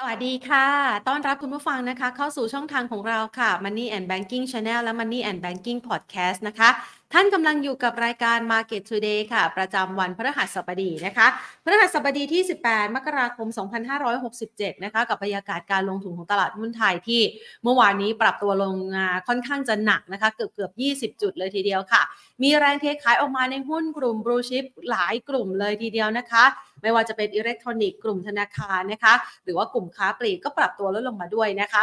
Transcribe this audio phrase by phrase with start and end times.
[0.00, 0.66] สวัสดีค่ะ
[1.08, 6.68] ต้อนรับคุณผู้ฟังนะคะ เข้าสู่ช่องทางของเราค่ะ Money and Banking Channel และ Money and Banking Podcast นะคะ
[7.12, 11.26] ท่านกำลังอยู่กับรายการ Market Today ค่ะ ประจำวันพฤหัสบดีนะคะ
[11.64, 13.48] พฤหัสบดีที่ 18 มกราคม
[14.16, 17.20] 2567 นะคะ กับบรรยากาศการลงทุนของตลาดหุ้นไทยที่
[17.62, 20.72] เมื่อวานนี้ปรับตัวลงมาค่อนข้างจะหนักนะคะ เกือบเกือบ
[21.12, 22.02] 20 จุดเลยทีเดียวค่ะ
[22.42, 26.44] มีแรงเทขายออกมาในหุ้นกลุ่มบลูชิพหลายกลุ่มเลยทีเดียวนะคะ
[26.82, 29.14] ไม่ว่าจะเป็นอิเล็กทรอนิกส์กลุ่มธนาคารนะคะ
[29.44, 31.82] หรือว่ากลุ่มค้าปลีกก็ปรับตัวลดลงมาด้วยนะคะ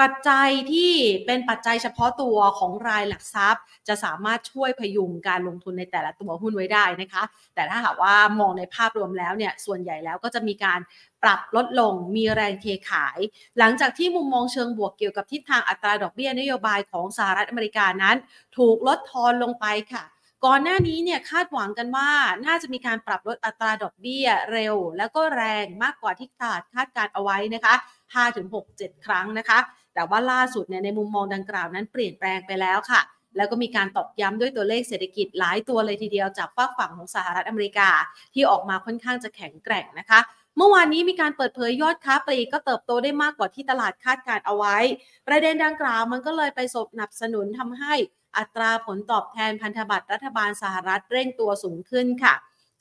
[0.00, 0.92] ปัจจัยที่
[1.26, 7.22] เป็นปัจจัยเฉพาะตัวของรายหลักทรัพย์ จะสามารถช่วยพยุงการลงทุนในแต่ละตัวหุ้นไว้ได้นะคะ
[7.54, 10.80] แต่ถ้าหากว่ามองในภาพรวมแล้วเนี่ยส่วนใหญ่แล้วก็จะมีการ
[11.22, 13.18] ปรับลดลงมีแรงเทขาย
[13.58, 18.16] หลังจากที่มุมมองเชิงบวกเกี่ยวกับทิศทางอัตราดอกเบี้ยนโยบายของสหรัฐอเมริกานั้น
[18.56, 20.04] ถูกลดทอนลงไปค่ะ
[20.48, 22.10] ก่อนหน้านี้เนี่ยคาดหวังกันว่า
[22.46, 27.74] น่าจะมีการปรับลดอัตราดอกเบี้ยเร็ว แล้วก็แรงมากกว่าที่ตลาดคาดการเอาไว้นะคะ
[28.40, 29.58] 5-6-7 ครั้งนะคะ
[29.94, 33.00] แต่ว่าล่าสุดเนี่ยในมุมมองดังกล่าวนั้นเปลี่ยนแปลงไปแล้วค่ะ
[33.36, 37.90] แล้วก็มีการตอกย้ำด้วยตัวเลขเศรษฐกิจหลายตัวเลยทีเดียวจากฝากฝั่งของสหรัฐอเมริกา
[38.34, 40.20] ที่ออกมาค่อนข้างจะแข็งแกร่งนะคะ
[40.56, 44.76] เมื่อวานนี้มีการเปิดเผยยอดค้าปลีกก็เติบโตได้มากกว่าที่ตลาดคาดการเอาไว้
[45.28, 47.94] ประเด็นดังกล่าวมันก็เลยไปสนับสนุนทำให้
[48.38, 52.34] อัตราผลตอบแทนพันธบัตรรัฐบาลสหรัฐเร่งตัวสูงขึ้นค่ะ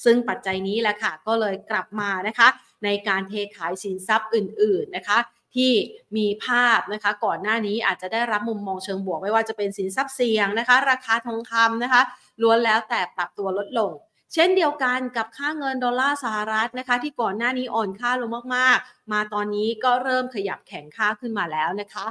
[0.05, 2.47] ซึ่งปัจจัยนี้แหละค่ะ ก็เลยกลับมานะคะ
[2.83, 5.19] ในการเทขายสินทรัพย์อื่น ๆนะคะ
[5.55, 5.71] ที่
[6.17, 12.01] มีภาพนะคะ ก่อนหน้านี้อาจจะได้รับมุมมองเชิงบวกไม่ว่าจะเป็นสินทรัพย์เสี่ยงนะคะ ราคาทองคำนะคะ
[12.41, 13.91] ล้วนแล้วแต่ปรับตัวลดลง
[14.33, 22.05] เช่นเดียวกันกับค่าเงินดอลลาร์สหรัฐนะคะที่ก่อนหน้านี้อ่อนค่าลงมากๆ มาตอนนี้ก็เริ่มขยับแข็งค่าขึ้นมาแล้วนะคะ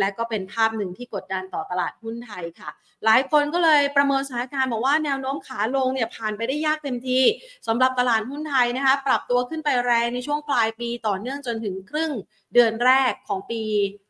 [0.00, 2.70] และก็เป็นภาพหนึ่งที่กดดันต่อตลาดหุ้นไทยค่ะ
[3.04, 7.20] หลายคนก็เลยประเมินสถานการณ์บอกว่าแนวโน้มขาลงเนี่ยผ่านไปได้ยากเต็มที
[7.66, 12.10] สำหรับตลาดหุ้นไทยนะคะ ปรับตัวขึ้นไปแรงในช่วงปลายปีต่อเนื่องจนถึงครึ่ง
[12.54, 13.62] เดือนแรกของปี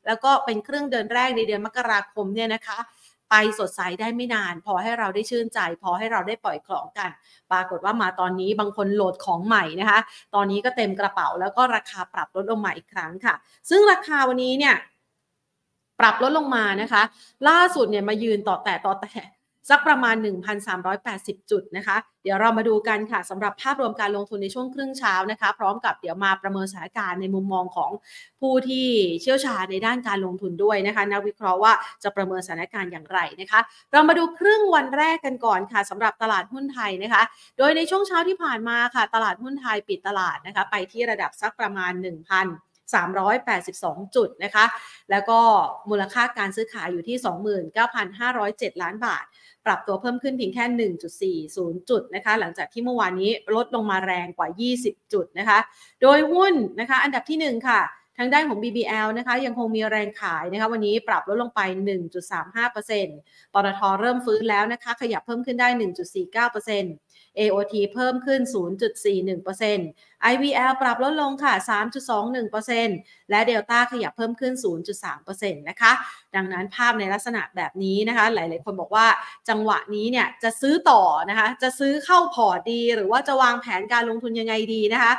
[0.06, 2.78] แล้วก็เป็นครึ่งเดือนแรกในเดือนมกราคมเนี่ยนะคะ
[3.30, 7.10] ไปสดใสได้ไม่นาน พอให้เราได้ชื่นใจ พอให้เราได้ปล่อยของกัน
[7.50, 9.98] ปรากฏว่ามาตอนนี้บางคนโหลดของใหม่นะคะ
[10.34, 13.34] ตอนนี้ก็เต็มกระเป๋าแล้วก็ราคาปรับลดลงมาอีกครั้งค่ะ
[13.70, 14.74] ซึ่งราคาวันนี้เนี่ย
[16.00, 17.02] ปรับลดลงมานะคะ
[17.48, 19.12] ล่าสุดเนี่ยมายืนต่อแต่ต่อแต่
[19.70, 20.14] สักประมาณ
[20.82, 27.90] 1,380 จุดนะคะ เดี๋ยวเรามาดูกันค่ะสำหรับภาพรวมการลงทุนในช่วงครึ่งเช้านะคะ พร้อมกับเดี๋ยวมาประเมินสถานการณ์ในมุมมองของ
[28.40, 28.88] ผู้ที่
[29.22, 31.72] เชี่ยวชาญในด้านการลงทุนด้วยนะคะนักวิเคราะห์ว่า
[32.02, 33.60] จะประเมินสถานการณ์อย่างไรนะคะ
[33.92, 37.22] เรามาดูครึ่งวันแรกกันก่อนค่ะสำหรับตลาดหุ้นไทยนะคะ
[37.58, 42.65] โดยในช่วงเช้าที่ผ่านมาค่ะ ตลาดหุ้นไทยปิดตลาดนะคะ ไปที่ระดับสักประมาณ 1,000
[43.52, 44.64] 382 จุดนะคะ
[45.10, 45.38] แล้วก็
[45.90, 47.16] มูลค่าการซื้อขายอยู่ที่
[47.80, 49.24] 29,507 ล้านบาท
[49.66, 50.64] ปรับตัวเพิ่มขึ้นเพียงแค่
[51.48, 54.48] 1.40 จุดนะคะ หลังจากที่เมื่อวานนี้ลดลงมาแรงกว่า
[54.80, 55.58] 20 จุดนะคะ
[56.02, 57.82] โดยหุ้นนะคะ อันดับที่ 1 ค่ะ
[58.18, 61.60] ทางด้านของ BBL นะคะยังคงมีแรงขายนะคะวันนี้ปรับลดลงไป
[62.38, 65.68] 1.35%ปตทเริ่มฟื้นแล้วนะคะ ขยับเพิ่มขึ้นได้
[66.54, 67.05] 1.49%
[67.38, 68.40] AOT เพิ่มขึ้น
[69.14, 71.54] 0.41% IVL ปรับลดลงค่ะ
[72.60, 74.52] 3.21%และ Delta ขยับเพิ่มขึ้น
[75.02, 75.92] 0.3%นะคะ
[76.34, 79.06] ดังนั้นภาพในลักษณะแบบนี้นะคะ หลาย ๆ คนบอกว่า
[79.48, 85.12] จังหวะนี้เนี่ยจะซื้อต่อนะคะ จะซื้อเข้าพอร์ตดี หรือว่าจะวางแผนการลงทุนยังไงดีนะคะ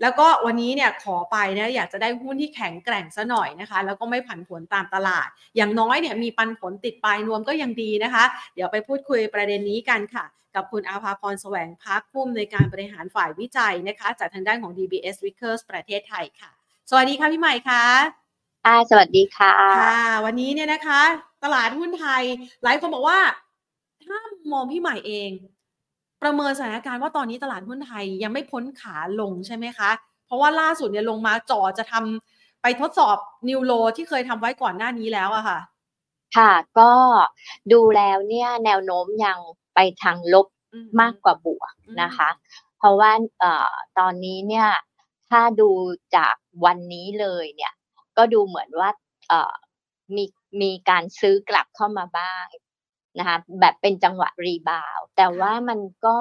[0.00, 8.24] แล้วก็วันนี้เนี่ยขอไปนะอยากจะได้หุ้นที่แข็งแกร่งซะหน่อยนะคะ แล้วก็ไม่ผันผวนตามตลาด อย่างน้อยเนี่ยมีปันผลติดปลายนวมก็ยังดีนะคะ
[8.54, 10.24] เดี๋ยวไปพูดคุยประเด็นนี้กันค่ะ
[10.54, 16.50] กับคุณอาภาพรแสวงพักผู้อำนวยการบริหารฝ่ายวิจัยนะคะ จากทางด้านของ DBS Vickers ประเทศไทยค่ะ
[16.90, 17.84] สวัสดีค่ะพี่ใหม่ค่ะ
[18.64, 21.02] ค่ะสวัสดีค่ะค่ะ วันนี้เนี่ยนะคะ
[21.44, 22.22] ตลาดหุ้นไทย
[22.64, 23.20] หลายคนบอกว่า
[24.04, 24.18] ถ้า
[24.52, 25.30] มองพี่ใหม่เอง
[26.22, 29.90] ประเมินสถานการณ์ว่าตอนนี้ตลาดหุ้นไทยยังไม่พ้นขาลงใช่ไหมคะ
[30.26, 33.16] เพราะว่าล่าสุดเนี่ยลงมาจ่อจะทำไปทดสอบ
[33.48, 35.58] นิวโลที่เคยทำไว้ก่อนหน้านี้แล้วอะค่ะ
[36.36, 36.92] ค่ะก็
[37.72, 39.38] ดูแล้วเนี่ยแนวโน้มยัง
[39.74, 42.28] ไปทางลบอืมมากกว่าบวกอืมนะคะ
[42.78, 44.68] เพราะว่าเอ่อตอนนี้เนี่ย
[45.30, 45.70] ถ้าดู
[46.16, 47.72] จากวันนี้เลยเนี่ย
[48.16, 48.90] ก็ดูเหมือนว่า
[49.28, 49.54] เอ่อ
[50.16, 50.24] มี
[50.62, 52.44] มีการซื้อกลับเข้ามาบ้าง
[53.18, 56.18] นะคะแบบเป็นจังหวะรีบาวด์แต่ว่ามันก็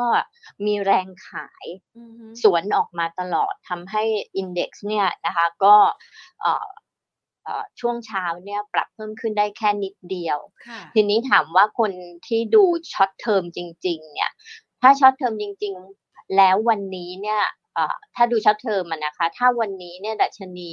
[0.65, 1.65] มีแรงขาย
[1.97, 4.03] อือฮึสวนออกมาตลอดทำให้
[4.37, 5.75] index เนี่ยนะคะก็
[6.41, 6.69] เอ่อ
[7.43, 10.37] เอ่อช่วงเช้าเนี่ยปรับเพิ่มขึ้นได้แค่นิดเดียว
[10.67, 11.91] ค่ะทีนี้ถามว่าคน
[12.27, 12.63] ที่ดู
[12.93, 14.31] short term จริง ๆ เนี่ย
[14.81, 15.73] ถ้า short term จริง
[16.05, 17.41] ๆ แล้ววันนี้เนี่ย
[17.73, 20.71] เอ่อถ้าดู short term อะนะคะ ถ้าวันนี้เนี่ยดัชนี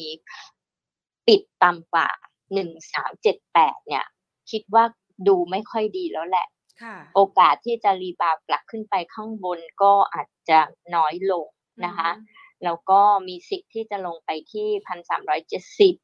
[1.27, 2.09] ปิดต่ำกว่า
[2.55, 4.05] หนึ่งสามเจ็ดแปดเนี่ย
[4.51, 4.85] คิดว่า
[5.29, 6.47] ดูไม่ค่อยดีแล้วแหละ
[6.83, 10.61] ค่ะโอกาสที่จะ rebound กลับขึ้นไปข้างบนก็อาจจะ
[10.95, 11.47] น้อยลง
[11.85, 12.23] นะคะอื
[12.65, 15.95] แล้วก็มีสิทธิ์ที่จะลงไปที่พันสามร้อยเจ็ดสิบ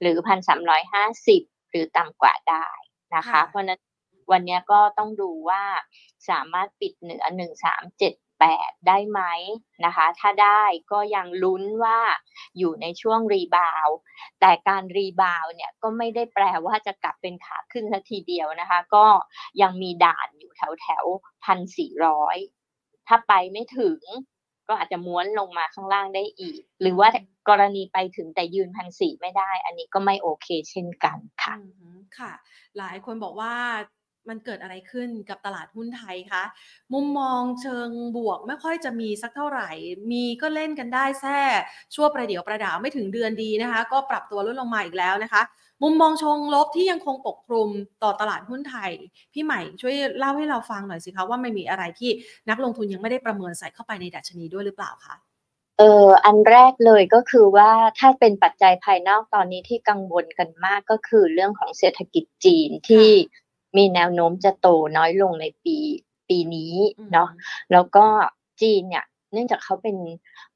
[0.00, 2.66] หรือพันสามร้อยห้าสิบหรือต่ำกว่าได้
[3.16, 3.80] นะคะค่ะเพราะฉะนั้น
[4.32, 5.62] วันนี้ก็ต้องดูว่า
[6.28, 9.20] สามารถปิดเหนือหนึ่งสามเจ็ด แปดได้ไหม
[9.84, 11.98] นะคะ ถ้าได้ก็ยังลุ้นว่า
[12.58, 13.88] อยู่ในช่วง rebound
[14.40, 19.06] แต่การ rebound เนี่ยก็ไม่ได้แปลว่าจะกลับเป็นขาขึ้นทันทีเดียวนะคะ ก็
[19.62, 21.04] ยังมีด่านอยู่แถวแถว
[21.44, 22.36] พันสี่ร้อย
[23.08, 24.00] ถ้าไปไม่ถึง
[24.68, 27.08] ก็อาจจะม้วนลงมาข้างล่างได้อีก หรือว่า
[27.48, 31.54] กรณีไปถึงแต่ยืนพันสี่ไม่ได้ อันนี้ก็ไม่โอเคเช่นกันค่ะ
[32.18, 32.32] ค่ะ
[32.78, 33.54] หลายคนบอกว่า
[34.28, 36.44] มันเกิดอะไรขึ้นกับตลาดหุ้นไทยคะ
[36.94, 39.70] มุมมองเชิงบวกไม่ค่อยจะมีสักเท่าไหร่
[40.10, 41.40] มีก็เล่นกันได้แค่
[41.94, 45.42] ชั่วประเดี๋ยวประดาวไม่ถึงเดือนดีนะคะ ก็ปรับตัวลดลงมาอีกแล้วนะคะ
[45.82, 47.68] มุมมองเชงลบที่ยังคงปกคลุม
[48.02, 48.90] ต่อตลาดหุ้นไทย
[49.32, 52.10] พี่ใหม่ช่วยเล่าให้เราฟังหน่อยสิคะว่ามันมีอะไรที่
[52.48, 55.16] นักลงทุนยังไม่ได้ประเมินใส่เข้าไปในดัชนีด้วยหรือเปล่าคะ
[55.78, 63.08] เอออันแรกเลยก็คือว่าถ้าเป็นปัจจัยภายนอกตอนนี้ที่กังวลกันมากก็คือเรื่องของเศรษฐกิจจีนที่
[63.76, 65.76] มีแนวโน้มจะโตน้อยลงในปี
[66.28, 66.74] ปีนี้
[67.12, 67.28] เนาะ
[67.72, 68.06] แล้วก็
[68.60, 69.96] จีนเนี่ยเนื่องจากเขาเป็น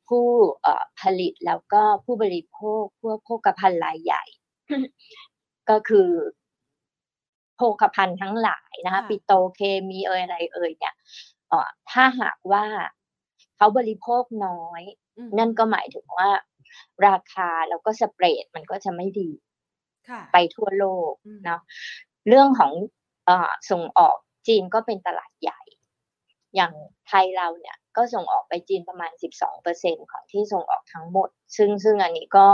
[0.09, 0.27] ผู้
[0.63, 4.25] เอ่อผลิตแล้วก็ผู้บริโภคพวกโภคภัณฑ์รายใหญ่
[5.71, 6.11] ก็คือ
[7.57, 10.95] โภคภัณฑ์ทั้งหลายนะคะค่ะปิโตรเคมีเอ่ยอะไรเอ่ยเนี่ย
[11.49, 12.65] เอ่อถ้าหากว่า
[13.57, 14.83] เขาบริโภคน้อย
[15.17, 16.31] อืมนั่นก็หมายถึงว่า
[17.07, 19.31] ราคาแล้วก็สเปรดมันก็จะไม่ดี
[20.09, 21.61] ค่ะไปทั่วโลกอืมเนาะ
[22.29, 23.04] เรื่องของเอ่อ
[23.71, 24.17] ส่งออก
[24.49, 25.61] จีนก็เป็นตลาดใหญ่
[26.55, 26.73] อย่าง
[27.09, 29.13] ไทยเราเนี่ยก็ส่งออกไปจีนประมาณ
[29.61, 32.49] 12%ของที่ส่งออกทั้งหมด ซึ่งซึ่งอันนี้ก็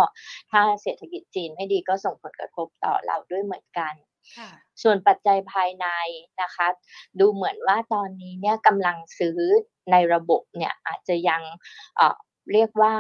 [0.51, 3.95] ถ้าเศรษฐกิจจีนไม่ดีก็ส่งผลกระทบต่อเราด้วยเหมือนกัน
[4.37, 4.51] ค่ะ
[4.83, 5.87] ส่วนปัจจัยภายใน
[6.43, 6.67] นะคะ
[7.21, 9.39] ดูเหมือนว่าตอนนี้เนี่ยกำลังซื้อ
[9.93, 11.43] ในระบบเนี่ยอาจจะยัง
[11.97, 12.17] เอ่อ
[12.53, 12.95] เรียกว่า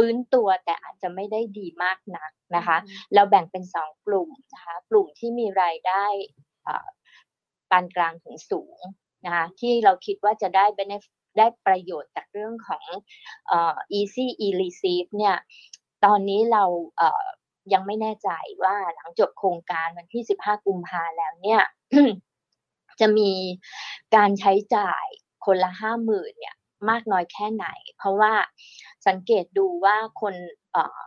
[0.00, 6.04] ฟื้นตัวแต่อาจจะไม่ได้ดีมากนักนะคะอืมเราแบ่งเป็นสองกลุ่มนะคะกลุ่มที่มีรายได้
[6.64, 6.88] เอ่อ
[7.70, 8.78] ปานกลางถึงสูง
[9.24, 12.84] นะคะที่เราคิดว่าจะได้ benefit ได้ประโยชน์จากเรื่องของ
[13.48, 15.36] เอ่อ easy e receive เนี่ย
[16.04, 16.64] ตอนนี้เรา
[16.98, 17.26] เอ่อ
[17.72, 18.30] ยังไม่แน่ใจ
[18.62, 21.62] ว่าหลังจบโครงการวันที่ 15 กุมภาแล้วเนี่ย
[23.00, 23.30] จะมี
[24.16, 25.06] การใช้จ่าย
[25.44, 26.56] คนละห้าหมื่นเนี่ย
[26.90, 27.66] มากน้อยแค่ไหน
[27.98, 28.32] เพราะว่า
[29.06, 30.34] สังเกตดูว่าคน
[30.72, 31.00] เอ่อ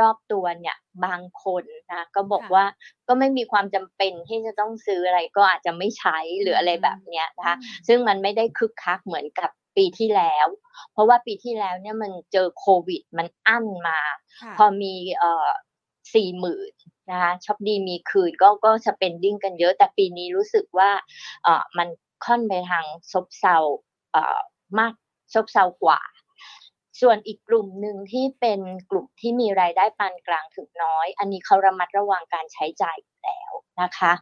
[0.00, 2.64] รอบๆตัวเนี่ยบางคนนะก็บอกค่ะว่า
[3.08, 10.46] ก็ไม่มีความจำเป็นที่จะต้องซื้ออะไรก็อาจจะไม่ใช้หรืออะไรแบบเนี้ยนะคะอืมซึ่งมันไม่ได้คึกคักเหมือนกับปีที่แล้ว
[10.92, 14.00] เพราะว่าปีที่แล้วเนี่ยมันเจอโควิดมันอั้นมา
[14.42, 15.50] ค่ะพอมีเอ่อ
[16.14, 16.72] สี่หมื่น
[17.10, 20.90] นะคะช็อปดีมีคืนก็ก็ spending กันเยอะ แต่ปีนี้รู้สึกว่า
[21.44, 21.88] เอ่อมัน
[22.24, 23.56] ค่อนไปทางซบเซา
[24.12, 24.40] เอ่อ
[24.78, 24.94] มาก
[25.34, 26.00] ซบเซากว่า
[27.00, 33.52] ส่วนอีกกลุ่มหนึ่งที่เป็นกลุ่มที่มีรายได้ปานกลางถึงน้อย อันนี้เขาระมัดระวังการใช้จ่ายแล้ว
[33.82, 34.12] นะคะ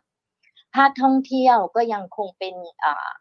[0.76, 2.54] ภาคท่องเที่ยวก็ยังคงเป็น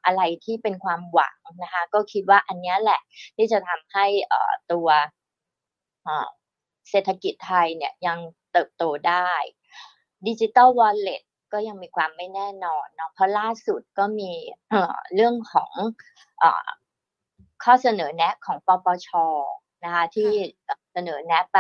[0.06, 3.02] อะไรที่เป็นความหวังนะคะก็คิดว่าอันนี้แหละ
[3.36, 4.06] ที่จะทำให้
[4.72, 4.88] ตัว
[6.90, 8.18] เศรษฐกิจไทยเนี่ยยัง
[8.52, 9.32] เติบโตได้
[10.28, 14.32] ดิจิ t a ลวอลเล็ตก็ยังมีความไม่แน่นอนเนาะเพราะล่าสุดก็มี
[15.16, 15.74] เรื่องของ
[17.64, 19.10] ข้อเสนอแนะของปปช
[19.84, 20.30] นะคะที่
[20.94, 21.60] เสนอแนะไป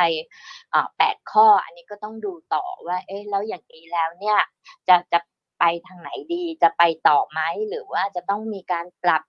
[0.72, 4.40] เอ่อแปดข้อ อันนี้ก็ต้องดูต่อว่า เอ๊ะแล้วอย่างนี้แล้วเนี่ย
[4.88, 5.19] จะจะ
[5.59, 9.23] ไปทางไหนดีจะไปต่อไหมหรือว่าจะต้องมีการปรับ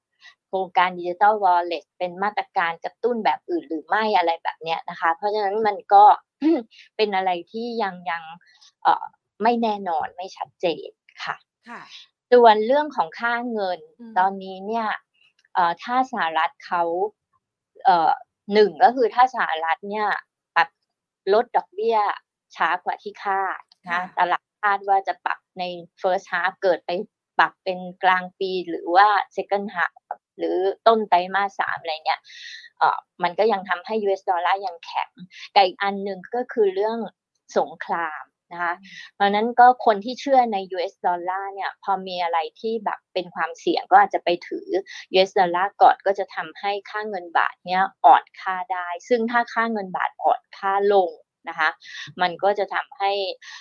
[0.49, 6.05] โครงการดิจิ t a ลวอลเล็ตเป็นมาตรการกระตุ้นแบบอื่นหรือไม่อะไรแบบเนี้ยนะคะ เพราะฉะนั้นมันก็
[6.97, 8.23] เป็นอะไรที่ยังยัง
[8.83, 9.05] เอ่อ
[9.43, 10.89] ไม่แน่นอนไม่ชัดเจน
[11.25, 11.37] ค่ะ
[11.69, 11.81] ค่ะ
[12.33, 15.10] ส่วนเรื่องของค่าเงินอืมตอนนี้เนี่ยเอ่อ
[15.83, 16.83] ถ้าสหรัฐเขา
[17.85, 18.13] เอ่อ
[18.55, 20.09] หนึ่งก็คือถ้าสหรัฐเนี่ย
[20.57, 20.69] ปรับ
[21.33, 21.99] ลดดอกเบี้ย
[22.57, 25.65] ช้ากว่าที่คาดนะตลาดคาดว่าจะปรับใน
[26.03, 26.91] first half เกิดไป
[27.39, 29.95] ปรับเป็นกลางปีหรือว่า second half
[30.39, 32.21] หรือต้นไตรมาสสามอะไรเนี่ย
[32.79, 35.11] เอ่อมันก็ยังทำให้ US ดอลลาร์ยังแข็ง
[35.53, 36.99] แต่อีกอันหนึ่งก็คือเรื่อง
[37.59, 38.73] สงคราม นะคะ
[39.15, 44.69] เพราะฉะนั้นก็คนที่เชื่อใน US ดอลลาร์เนี่ยพอมีอะไรที่แบบเป็นความเสี่ยงก็อาจจะไปถือ
[45.13, 51.11] US ดอลลาร์ก่อนก็จะทำให้ค่าเงินบาทเนี่ยอ่อนค่าได้ ซึ่งถ้าค่าเงินบาทอ่อนค่าลง
[51.49, 51.71] นะคะ
[52.21, 53.13] มันก็จะทำให้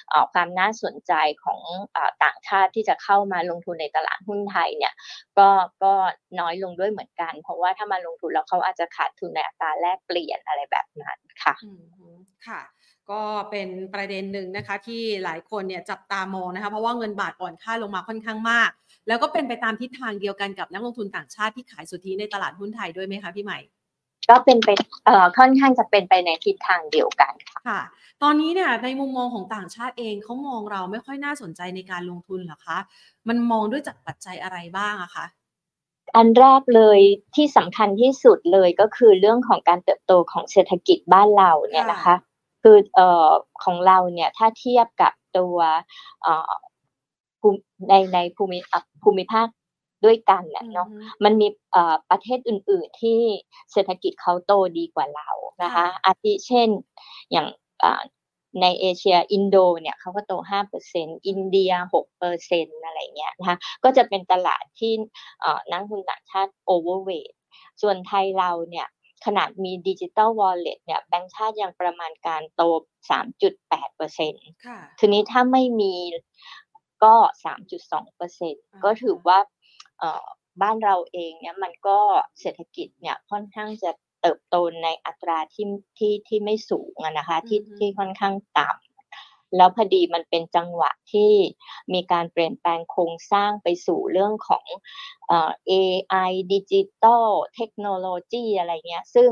[0.10, 1.62] เอ่อความน่าสนใจของ
[1.94, 4.94] เออต่างชาติที่จะเข้ามาลงทุนในตลาดหุ้นไทยเนี่ย
[5.38, 5.50] ก็
[5.84, 5.94] ก็
[6.40, 12.08] น้อยลงด้วยเหมือนกัน เพราะว่าถ้ามาลงทุนแล้วเขาอาจจะขาดทุนในอัตราแลกเปลี่ยนอะไรแบบนั้นค่ะอืมฮึ
[12.48, 12.62] ค่ะ
[13.12, 18.70] ก็เป็นประเด็นหนึ่งนะคะที่หลายคนเนี่ยจับตามองนะคะเพราะว่าเงินบาทอ่อนค่าลงมาค่อนข้างมาก
[19.08, 23.60] แล้วก็เป็นไปตามทิศทางเดียวกันกับนักลงทุนต่างชาติที่ขายสุทธิในตลาดหุ้นไทยด้วยไหมคะพี่ใหม่
[24.30, 24.70] ก็เป็นไป
[25.06, 27.82] เอ่อค่อนข้างจะเป็นไปในทิศทางเดียวกันค่ะค่ะ
[28.24, 32.78] ตอนนี้เนี่ยในมุมมองของต่างชาติเองเขามองเราไม่ค่อยน่าสนใจในการลงทุนเหรอคะ
[33.28, 35.26] มันมองด้วยจากปัจจัยอะไรบ้างอะคะ
[36.16, 37.00] อันแรกเลย
[37.36, 42.16] ที่สำคัญที่สุดเลยก็คือเรื่องของการเติบโตของเศรษฐกิจบ้านเราเนี่ยนะคะ
[42.64, 43.30] คือเอ่อ
[43.64, 45.58] ของเราเนี่ยถ้าเทียบกับตัว
[46.24, 46.52] เอ่อ
[47.42, 49.48] ภูมิในในภูมิอะภูมิภาค
[50.06, 53.20] ด้วยกันเนี่ยเนาะอือฮึมันมีเอ่อประเทศอื่น ๆที่
[53.72, 55.30] เศรษฐกิจเขาโตดีกว่าเรา
[55.64, 56.70] นะคะค่ะอาทิเช่น
[57.32, 57.48] อย่าง
[57.84, 58.02] อ่า
[58.62, 64.94] ในเอเชียอินโดเนี่ยเขาก็โต 5%อินเดีย 6%อะไรเงี้ยนะคะก็จะเป็นตลาดที่
[65.42, 67.32] เอ่อนักลงทุนต่างชาติ overweight
[67.82, 68.88] ส่วนไทยเราเนี่ย
[69.26, 72.62] ขนาดมีดิจิ t a ลวอลเล็ตเนี่ยแบงก์ชาติยังประมาณการโต
[73.10, 75.96] 3.8%ค่ะทีนี้ถ้าไม่มี
[77.04, 79.40] ก็ 3.2%ก็ถือว่า
[80.00, 80.26] เอ่อ
[80.62, 82.00] บ้านเราเองเนี่ยมันก็
[82.40, 88.89] เศรษฐกิจเนี่ยค่อนข้างจะเติบโตในอัตราที่ที่ที่ไม่สูงอะนะคะที่อือฮึที่ค่อนข้างต่ำ
[89.58, 91.34] แล้วพอดีมันเป็นจังหวะที่
[91.94, 94.66] มีการเปลี่ยนแปลงโครงสร้างไปสู่เรื่องของ
[95.28, 99.30] เอ่อ AI ดิจิตอลเทคโนโลยีอะไรเงี้ย ซึ่ง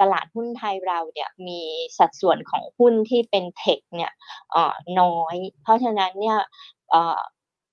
[0.00, 1.60] ตลาดหุ้นไทยเราเนี่ยมี
[1.98, 4.12] สัดส่วนของหุ้นที่เป็น tech เนี่ย
[4.54, 6.38] อ่อน้อย เพราะฉะนั้นเนี่ย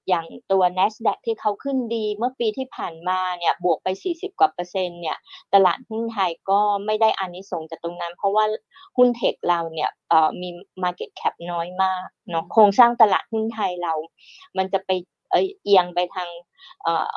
[0.03, 5.17] อ่ออย่างตัว NASDAQ ที่เขาขึ้นดีเมื่อปีที่ผ่านมาเนี่ยบวกไป 40 กว่าเปอร์เซ็นต์เนี่ย
[5.53, 8.45] ตลาดหุ้นไทยก็ไม่ได้อานิสงส์จากตรงนั้น เพราะว่า
[8.97, 10.49] หุ้นเทคเราเนี่ยเอ่อมี
[10.83, 13.93] Market Cap น้อยมากเนาะอืมโครงสร้างตลาดหุ้นไทยเรา
[14.57, 14.91] มันจะไป
[15.31, 16.29] เอยเอียงไปทาง
[16.83, 17.15] เอ่อ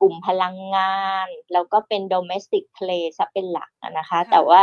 [0.00, 4.60] กลุ่มพลังงาน แล้วก็เป็น domestic play ซะเป็นหลักอะนะคะ แต่ว่า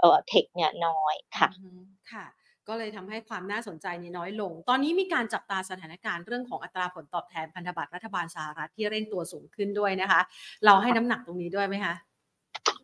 [0.00, 1.70] เอ่อเทคเนี่ยน้อยค่ะอือฮึ
[2.12, 2.26] ค่ะ
[2.68, 10.20] ก็เลยทำให้ความน่าสนใจเนี่ยน้อยลง ตอนนี้มีการจับตาสถานการณ์เรื่องของอัตราผลตอบแทนพันธบัตรรัฐบาลสหรัฐที่เร่งตัวสูงขึ้นด้วยนะคะ
[10.64, 11.94] เราให้น้ำหนักตรงนี้ด้วยไหมคะ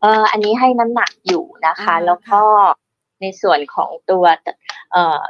[0.01, 2.41] เอออันนี้ให้น้ำหนักอยู่นะคะอ่าแล้วก็
[3.21, 4.23] ในส่วนของตัว
[4.91, 5.21] เอ่อ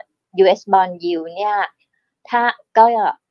[0.41, 1.57] US bond yield เนี่ย
[2.29, 2.41] ถ้า
[2.77, 2.85] ก็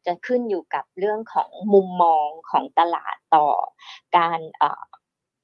[0.06, 3.46] จะขึ้นอยู่กับเรื่องของมุมมองของตลาดต่อ
[4.16, 4.84] การเอ่อ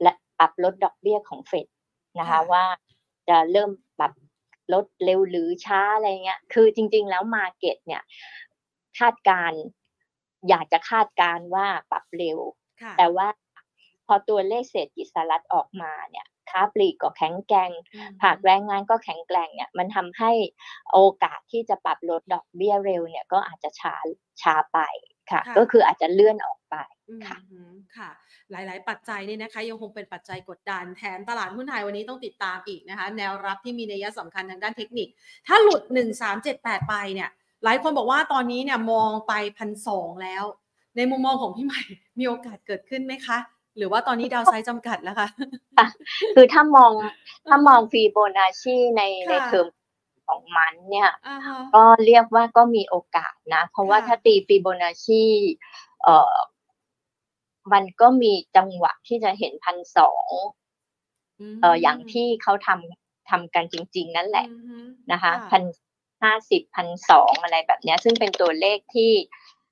[0.03, 1.67] และปรับลดดอกเบี้ยของเฟด
[2.19, 2.65] นะคะค่ะว่า
[3.29, 3.90] จะเริ่มปรับ
[4.73, 8.03] ลดเร็วหรือช้าอะไรเงี้ย คือจริง ๆ แล้วมาเก็ตเนี่ย
[8.99, 9.61] คาดการณ์
[10.49, 12.39] อยากจะคาดการณ์ว่าปรับเร็ว
[12.83, 13.29] ค่ะแต่ว่า
[14.07, 20.33] พอตัวเลขเศรษฐกิจสหรัฐออกมาเนี่ยค้าปลีกก็แข็งแกร่งอืมภาคแรงงานก็แข็งแกร่งเนี่ยมันทำให้
[20.93, 23.97] โอกาสที่จะปรับลดดอกเบี้ยเร็วเนี่ยก็อาจจะช้า
[24.43, 24.79] ช้าไป
[25.31, 26.77] ค่ะค่ะ ก็คืออาจจะเลื่อนออกไป
[27.09, 27.61] อืมค่ะฮึ
[27.97, 28.11] ค่ะ
[28.51, 35.09] หลาย ๆ ปัจจัยเนี่ยนะคะยังคงเป็นปัจจัยกดดันแถมตลาดหุ้นไทยวันนี้ต้องติดตามอีกนะคะ แนวรับที่มีนัยสำคัญทางด้านเทคนิค
[35.47, 35.83] ถ้าหลุด
[36.37, 37.31] 1378 ไปเนี่ย
[37.65, 40.45] หลายคนบอกว่าตอนนี้เนี่ยมองไปพันสองแล้ว
[40.97, 41.83] ในมุมมองของพี่ใหม่
[42.19, 43.39] มีโอกาสเกิดขึ้นไหมคะ
[43.77, 45.29] หรือว่าตอนนี้ downside จำกัดแล้วคะ
[46.35, 46.93] คือถ้ามอง
[47.49, 49.67] ถ้ามองฟีโบนัชชีในในค่ะเทอม
[50.31, 55.25] ของมันเนี่ยอ่าฮะก็เรียกว่าก็มีโอกาสนะ เพราะว่าค่ะถ้าตีฟีโบนัชชี
[56.03, 56.37] เอ่อ
[57.73, 60.29] มันก็มีจังหวะที่จะเห็นพันสอง
[61.53, 64.79] มเอ่ออย่างที่เขาทำทำกันจริง ๆ นั่นแหละอือฮึ
[65.13, 65.63] นะคะพัน
[66.23, 69.13] ห้าสิบพันสองอะไรแบบเนี้ยซึ่งเป็นตัวเลขที่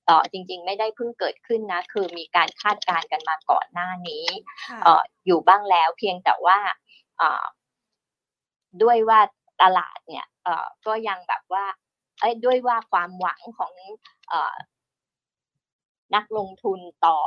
[0.06, 4.24] เอ่อจริง ๆ ไม่ได้เพิ่งเกิดขึ้นนะ คือมีการคาดการณ์กันมาก่อนหน้านี้
[4.68, 6.58] ค่ะเอ่ออยู่บ้างแล้วเพียงแต่ว่า
[7.18, 7.44] เอ่อ
[8.82, 9.20] ด้วยว่า
[9.62, 10.37] ตลาดเนี่ยเอ่อ
[10.86, 11.64] ก็ยังแบบว่า
[12.20, 13.72] เอ้ยด้วยว่าความหวังของ
[14.28, 14.54] เอ่อ
[16.14, 17.18] นักลงทุนต่อ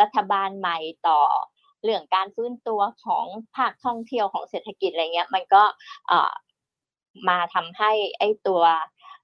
[0.00, 1.20] รัฐบาลใหม่ต่อ
[1.84, 5.62] เรื่องการฟื้นตัวของภาคท่องเที่ยวของเศรษฐกิจอะไรเงี้ย มันก็
[6.08, 6.32] เอ่อ
[7.28, 8.62] มาทำให้ไอ้ตัว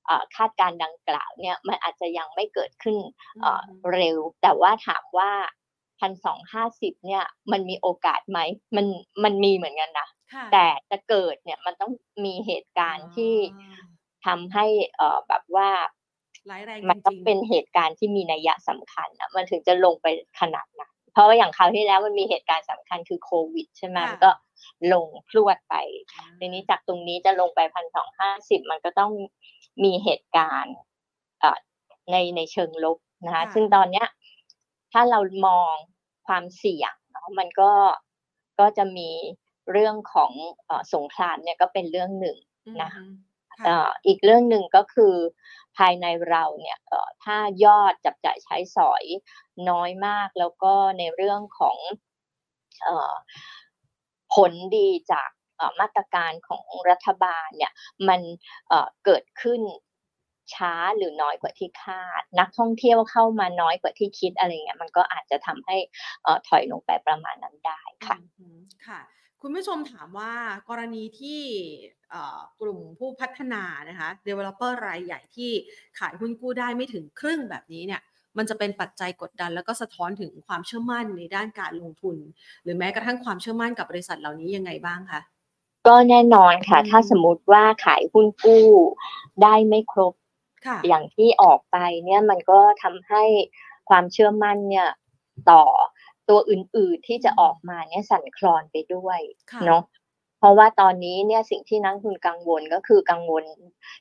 [0.06, 2.96] เอ่อคาดการณ์ดังกล่าวเนี่ยมันอาจจะยังไม่เกิดขึ้น
[3.42, 5.30] เอ่อเร็ว แต่ว่าถามว่า
[6.00, 8.38] พันสองห้าสิบเนี่ยมันมีโอกาสไหม
[8.76, 8.86] มัน
[9.24, 11.92] มันมีเหมือนกันนะค่ะแต่จะเกิดเนี่ยมันต้อง
[12.26, 13.82] มีเหตุการณ์ที่อ่า
[14.26, 14.66] ทำให้
[14.96, 15.70] เอ่อแบบว่า
[16.50, 20.06] ร้ายแรงมันจต้องริงๆเป็นเหตุการณ์ที่มีนัยยะสำคัญนะมันถึงจะลงไป
[20.40, 24.30] ขนาดนั้นเพราะว่าอย่างคราวที่แล้วมันมีเหตุการณ์สำคัญคือโควิด ใช่ไหมค่ะมันก็
[24.92, 25.74] ลงพรวดไป
[26.12, 29.12] อ่าทีนี้จากตรงนี้จะลงไปพันสองห้าสิบมันก็ต้อง
[29.84, 30.76] มีเหตุการณ์
[31.40, 31.58] เอ่อ
[32.10, 34.06] ในในเชิงลบนะคะซึ่งตอนเนี้ย
[34.92, 35.72] ถ้าเรามอง
[36.26, 37.72] ความเสี่ยงเนาะมันก็
[38.60, 39.10] ก็จะมี
[39.72, 40.32] เรื่องของ
[40.66, 42.36] เอ่อสงครามเนี่ยก็เป็นเรื่องหนึ่ง
[42.82, 43.14] นะอืม
[43.64, 45.14] เอ่ค่ะออีกเรื่องหนึ่งก็คือ
[45.78, 49.04] ภายในเราเนี่ยเอ่อถ้ายอดจับจ่ายใช้สอย
[49.70, 51.78] น้อยมากแล้วก็ในเรื่องของ
[52.84, 53.14] เอ่อ
[54.34, 57.72] ผลดีจากเอ่อมาตรการของรัฐบาลเนี่ย
[58.08, 58.20] มัน
[58.68, 59.60] เอ่อเกิดขึ้น
[60.54, 65.76] ช้าหรือน้อยกว่าที่คาด นักท่องเที่ยวเข้ามาน้อยกว่าที่คิดอะไรเงี้ยมันก็อาจจะทำให้
[66.22, 69.00] เอ่อถอยลงไปประมาณนั้นได้ค่ะอืมค่ะ
[69.46, 70.32] คุณผู้ชมถามว่า
[70.68, 71.40] กรณีที่
[72.60, 75.50] กลุ่มผู้พัฒนานะคะ developer รายใหญ่ที่
[75.98, 78.00] ขายหุ้นกู้ได้ไม่ถึงครึ่งแบบนี้เนี่ย
[78.36, 82.16] มันจะเป็นปัจจัยกดดัน แล้วก็สะท้อนถึงความเชื่อมั่นในด้านการลงทุน
[82.62, 85.20] หรือแม้กระทั่งความเชื่อมั่นกับบริษัทเหล่านี้ยังไงบ้างคะ
[85.86, 88.66] ก็แน่นอนค่ะ ถ้าสมมติว่าขายหุ้นกู้
[89.42, 90.14] ได้ไม่ครบ
[90.88, 93.22] อย่างที่ออกไปเนี่ยมันก็ทำให้
[93.88, 94.88] ความเชื่อมั่นเนี่ย
[95.50, 95.62] ต่อ
[96.28, 99.20] ตัวอื่นๆที่จะออกมาเนี่ยสั่นคลอนไปด้วย
[99.66, 99.82] เนาะ
[100.38, 103.44] เพราะว่าตอนนี้เนี่ยสิ่งที่นักทุนกังวลก็คือกังวล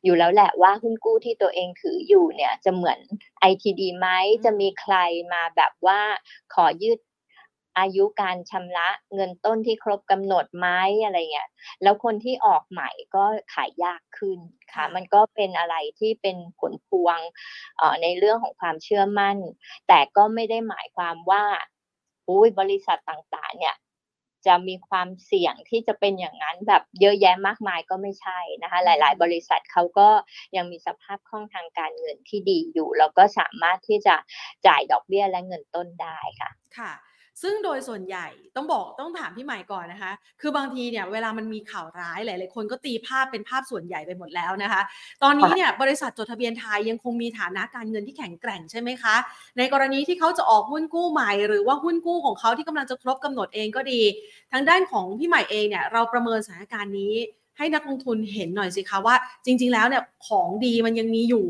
[0.03, 2.99] อยู่แล้วแหละว่าหุ้นกู้ที่ตัวเองถืออยู่เนี่ยจะเหมือน
[3.51, 4.07] ITD ไหม
[4.45, 4.95] จะมีใคร
[5.33, 5.99] มาแบบว่า
[6.53, 6.99] ขอยืด
[7.79, 10.67] อายุการชำระเงินต้นที่ครบกำหนดไหม
[11.03, 11.49] อะไรเงี้ย
[11.83, 14.39] แล้วคนที่ออกใหม่ก็ขายยากขึ้น
[14.73, 17.19] ค่ะ มันก็เป็นอะไรที่เป็นผลพวง
[18.01, 19.37] ในเรื่องของความเชื่อมั่น
[19.87, 21.43] แต่ก็ไม่ได้หมายความว่า
[22.29, 23.75] อุ้ยบริษัทต่างๆ เนี่ย
[24.45, 30.09] จะมีความเสี่ยงที่จะเป็นอย่างนั้นแบบเยอะแยะมากมายก็ไม่ใช่นะคะ หลาย ๆ บริษัทเขาก็
[30.55, 34.15] ยังมีสภาพคล่องทางการเงินที่ดีอยู่ แล้วก็สามารถที่จะ
[34.67, 36.91] จ่ายดอกเบี้ยและเงินต้นได้ค่ะ ค่ะ
[37.43, 44.81] ซึ่งโดยส่วนใหญ่ต้องบอกต้องถามพี่ใหม่ก่อนนะคะ คือบางทีเนี่ยเวลามันมีข่าวร้ายหลายๆคนก็ตีภาพเป็นภาพส่วนใหญ่ไปหมดแล้วนะคะ
[45.23, 49.15] ตอนนี้เนี่ยบริษัทจดทะเบียนไทยยังคงมีฐานะการเงินที่แข็งแกร่งใช่ไหมคะ
[49.57, 54.01] ในกรณีที่เขาจะออกหุ้นกู้ใหม่ หรือว่าหุ้นกู้ของเขาที่กำลังจะครบกำหนดเองก็ดี
[54.51, 57.13] ทางด้านของพี่ใหม่เองเนี่ยเราประเมินสถานการณ์นี้
[57.57, 61.47] ให้นักลงทุนเห็นหน่อยสิคะว่า จริง ๆ แล้วเนี่ยของดีมันยังมีอยู่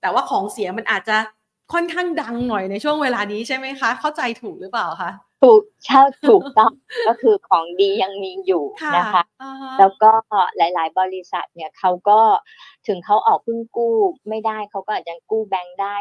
[0.00, 1.16] แต่ว่าของเสียมันอาจจะ
[1.72, 5.12] ค่อนข้างดังหน่อยในช่วงเวลานี้ใช่ไหมคะ เข้าใจถูกหรือเปล่าคะ
[5.42, 6.72] ถูกเช่าถูกต้อง
[7.08, 8.64] ก็คือของดียังมีอยู่
[8.96, 9.22] นะคะ
[9.78, 10.10] แล้วก็
[10.56, 12.20] หลาย ๆ บริษัทเนี่ยเขาก็
[12.86, 13.96] ถึงเขาออกพึ่งกู้
[14.28, 15.96] ไม่ได้เขาก็อาจจะกู้แบงค์ได้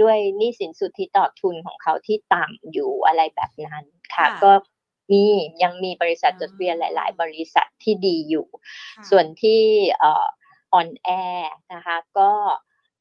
[0.00, 3.84] ด้วยนี่สินสุทธิต่อทุนของเขาที่ต่ำอยู่อะไรแบบนั้น
[4.14, 4.52] ค่ะ ก็
[5.12, 5.24] มี
[5.62, 8.46] ยังมีบริษัทจดทะเบียนหลาย ๆ บริษัทที่ดีอยู่
[9.10, 9.62] ส่วนที่
[10.72, 11.08] อ่อนแอ
[11.74, 12.30] นะคะ ก็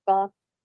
[0.07, 0.17] ก็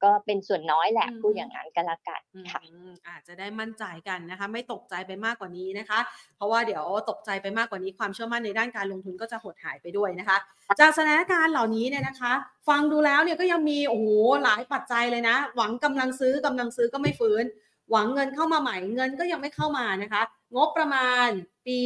[0.05, 2.21] ก็เป็นส่วนน้อยแหละพูดอย่างนั้นกันละกัน
[2.53, 2.61] ค่ะ
[3.09, 5.99] อาจจะได้มั่นใจกันนะคะ ไม่ตกใจไปมากกว่านี้นะคะ
[6.37, 10.39] เพราะว่าเดี๋ยวตกใจไปมากกว่านี้ความเชื่อมั่นในด้านการลงทุนก็จะหดหายไปด้วยนะคะ
[10.81, 12.33] จากสถานการณ์เหล่านี้เนี่ยนะคะ
[12.69, 14.07] ฟังดูแล้วเนี่ยก็ยังมีโอ้โห
[14.45, 17.45] หลายปัจจัยเลยนะ หวังกำลังซื้อกำลังซื้อก็ไม่ฟื้น
[17.91, 20.23] หวังเงินเข้ามาใหม่เงินก็ยังไม่เข้ามานะคะ
[20.57, 21.29] งบประมาณ
[21.67, 21.79] ปี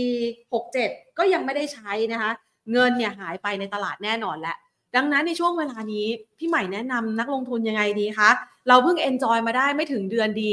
[0.54, 2.30] 67 ก็ยังไม่ได้ใช้นะคะ
[2.72, 4.56] เงินเนี่ยหายไปในตลาดแน่นอนแล้ว
[4.94, 6.06] ดังนั้นในช่วงเวลานี้
[6.38, 8.30] พี่ใหม่แนะนำนักลงทุนยังไงดีคะ
[8.68, 10.52] เราเพิ่งเอนจอยมาได้ไม่ถึงเดือนดี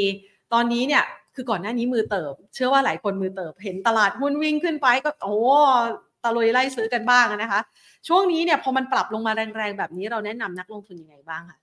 [0.54, 1.04] ตอนนี้เนี่ย
[1.36, 5.38] คือก่อนหน้านี้มือเติบ เชื่อว่าหลายคนมือเติบ เห็นตลาดหุ้นวิ่งขึ้นไปก็โอ้
[6.24, 7.60] ตะลุยไล่ซื้อกันบ้างนะคะ
[8.08, 11.60] ช่วงนี้เนี่ยพอมันปรับลงมาแรงๆแบบนี้เราแนะนำนักลงทุนยังไงบ้างคะ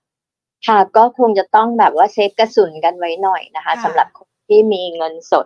[0.67, 5.45] ค่ะก็คงจะต้องแบบว่า save กระสุนกันไว้หน่อยนะคะสำหรับคนที่มีเงินสด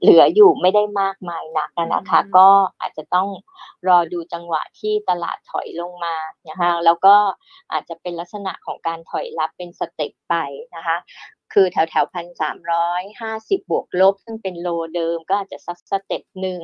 [0.00, 2.48] เหลืออยู่ไม่ได้มากมายนักนะคะ ก็
[2.80, 3.28] อาจจะต้อง
[3.88, 6.16] รอดูจังหวะที่ตลาดถอยลงมา
[6.48, 7.16] นะคะแล้วก็
[7.72, 10.34] อาจจะเป็นลักษณะของการถอยรับเป็น step ไป
[10.76, 10.96] นะคะ
[11.52, 16.62] คือแถวแถวพันสามร้อยห้าสิบบวกลบ ซึ่งเป็น lowเดิมก็อาจจะสัก step หนึ่ง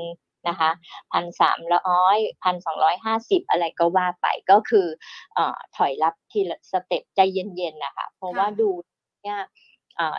[0.49, 0.71] นะคะ
[1.13, 4.87] พันสามร้อยพันสองร้อยห้าสิบอะไรก็ว่าไปก็คื
[5.37, 5.39] อ
[5.77, 8.69] ถอยรับทีละ step ใจเย็นๆนะคะ เพราะว่าดู
[9.23, 9.39] เนี่ย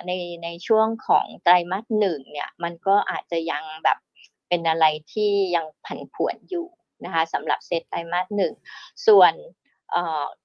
[0.07, 0.12] ใน
[0.43, 3.97] ในช่วงของไตรมาสหนึ่งเนี่ยมันก็อาจจะยังแบบ
[4.47, 6.67] เป็นอะไรที่ยังผันผวนอยู่
[7.05, 8.53] นะคะสำหรับเซตไตรมาสหนึ่ง
[9.07, 9.33] ส่วน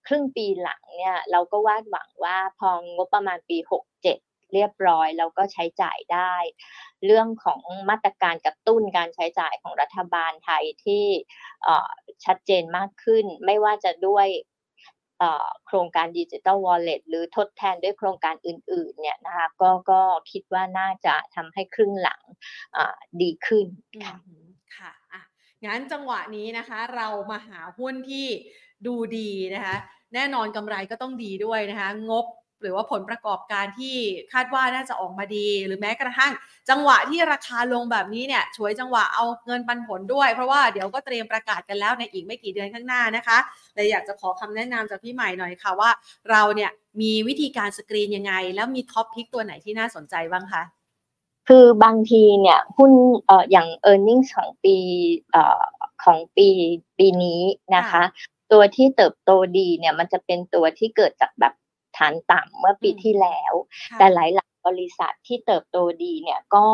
[0.07, 6.35] ครึ่งปีหลังเนี่ยเราก็วาดหวังว่าพองบประมาณปี 67 เรียบร้อยแล้วก็ใช้จ่ายได้
[7.07, 7.61] เรื่องของ
[7.91, 11.05] มาตรการกระตุ้นการใช้จ่ายของรัฐบาลไทยที่
[12.25, 14.27] ชัดเจนมากขึ้น ไม่ว่าจะด้วย
[15.67, 20.01] โครงการดิจิตอลวอลเล็ตหรือทดแทนด้วยโครงการอื่นๆเนี่ยนะคะก็ก็
[20.31, 22.21] คิดว่าน่าจะทำให้ครึ่งหลัง
[23.21, 23.67] ดีขึ้น
[23.99, 24.15] ค่ะ
[24.77, 25.23] ค่ะอะ
[25.67, 28.27] งั้นจังหวะนี้นะคะ เรามาหาหุ้นที่
[28.87, 29.77] ดูดีนะคะ
[30.15, 32.27] แน่นอนกำไรก็ต้องดีด้วยนะคะ งบ
[32.63, 33.97] หรือว่าผลประกอบการที่
[34.33, 36.33] คาดว่าน่าจะออกมาดี หรือแม้กระทั่ง
[36.71, 43.39] จังหวะที่ราคาลงแบบนี้เนี่ยช่วยจังหวะเอาเงินปันผลด้วย เพราะว่าเดี๋ยวก็เตรียมประกาศกันแล้วในอีกไม่กี่เดือนข้างหน้านะคะ
[43.75, 45.91] เลยอยากจะขอคำแนะนำจากพี่ใหม่หน่อยค่ะว่า
[46.31, 50.63] เราเนี่ยมีวิธีการสกรีนยังไง แล้วมี top pick ตัวไหนที่น่าสนใจบ้างคะ
[51.49, 52.93] คือบางทีเนี่ยหุ้น
[53.27, 54.77] เอ่ออย่าง e a r n i n g ของปี
[55.31, 55.63] เอ่อ
[56.05, 56.49] ของปี
[56.99, 57.41] ปีนี้
[57.77, 58.03] นะคะ
[58.53, 61.55] ตัวที่เติบโตดีเนี่ยมันจะเป็นตัวที่เกิดจากแบบ
[61.99, 63.53] ฐานต่ำเมื่อปีที่แล้ว
[63.99, 66.67] แต่หลายหลายบริษัทที่เติบโตดีเนี่ยก็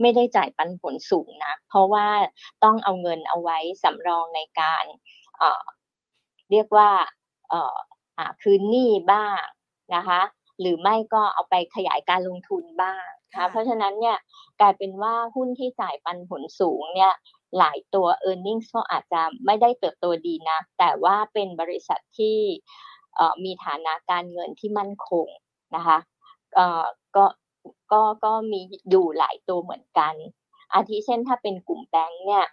[0.00, 2.08] ไม่ได้จ่ายปันผลสูงนะ เพราะว่า
[2.64, 4.84] ต้องเอาเงินเอาไว้สำรองในการ
[5.38, 6.90] เเรียกว่า
[8.42, 9.40] คืนหนี้บ้าง
[9.94, 10.20] นะคะ
[10.60, 14.18] หรือไม่ก็เอาไปขยายการลงทุนบ้างนะเพราะฉะนั้นเนี่ย
[14.60, 17.12] กลายเป็นว่าหุ้นที่จ่ายปันผลสูงเนี่ย
[17.58, 22.38] หลายตัว e a r n i n g ก็อาจจะไม่ได้เติบโตดีนะ แต่ว่าเป็นบริษัทที่
[23.44, 25.26] มีฐานะการเงินที่มั่นคง
[25.76, 25.98] นะคะ
[27.16, 27.24] ก็
[27.92, 30.14] ก็ก็มีอยู่หลายตัวเหมือนกัน
[30.74, 32.46] อาทิเช่นถ้าเป็นกลุ่มแบงค์เนี่ย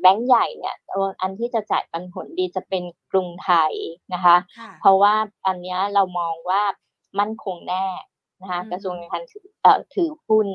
[0.00, 0.76] แบงค์ใหญ่เนี่ย
[1.20, 3.72] อันที่จะจ่ายปันผลดีจะเป็นกรุงไทย
[4.14, 4.36] นะคะ
[4.80, 5.14] เพราะว่า
[5.46, 6.62] อันนี้เรามองว่า
[7.20, 7.86] มั่นคงแน่
[8.42, 9.24] นะคะกระทรวงการคลัง
[9.94, 10.48] ถือหุ้น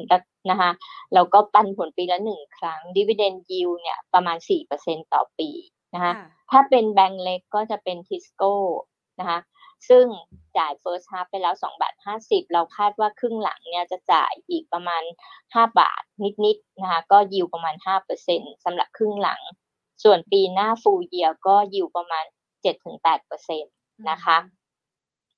[0.49, 0.71] นะคะ
[1.13, 5.49] แล้วก็ปันผลปีละหนึ่งครั้งดิวเดนยิวเนี่ยประมาณสี่เปอร์เซ็นต่อปี
[5.93, 6.13] นะคะ
[6.51, 8.53] ถ้าเป็นแบงก์เล็กก็จะเป็นทิสโก้
[9.19, 9.39] นะคะ
[9.89, 10.05] ซึ่ง
[10.57, 15.03] จ่าย first half ไปแล้ว2บาท50 เราคาดว่าครึ่งหลังเนี่ยจะจ่ายอีกประมาณ
[15.41, 16.01] 5 บาท
[16.45, 17.75] นิดๆนะคะก็ยิวประมาณ
[18.19, 19.41] 5%สำหรับครึ่งหลัง
[20.03, 22.25] ส่วนปีหน้า full year ก็ยิวประมาณ
[22.97, 23.63] 7-8%
[24.09, 24.37] นะคะ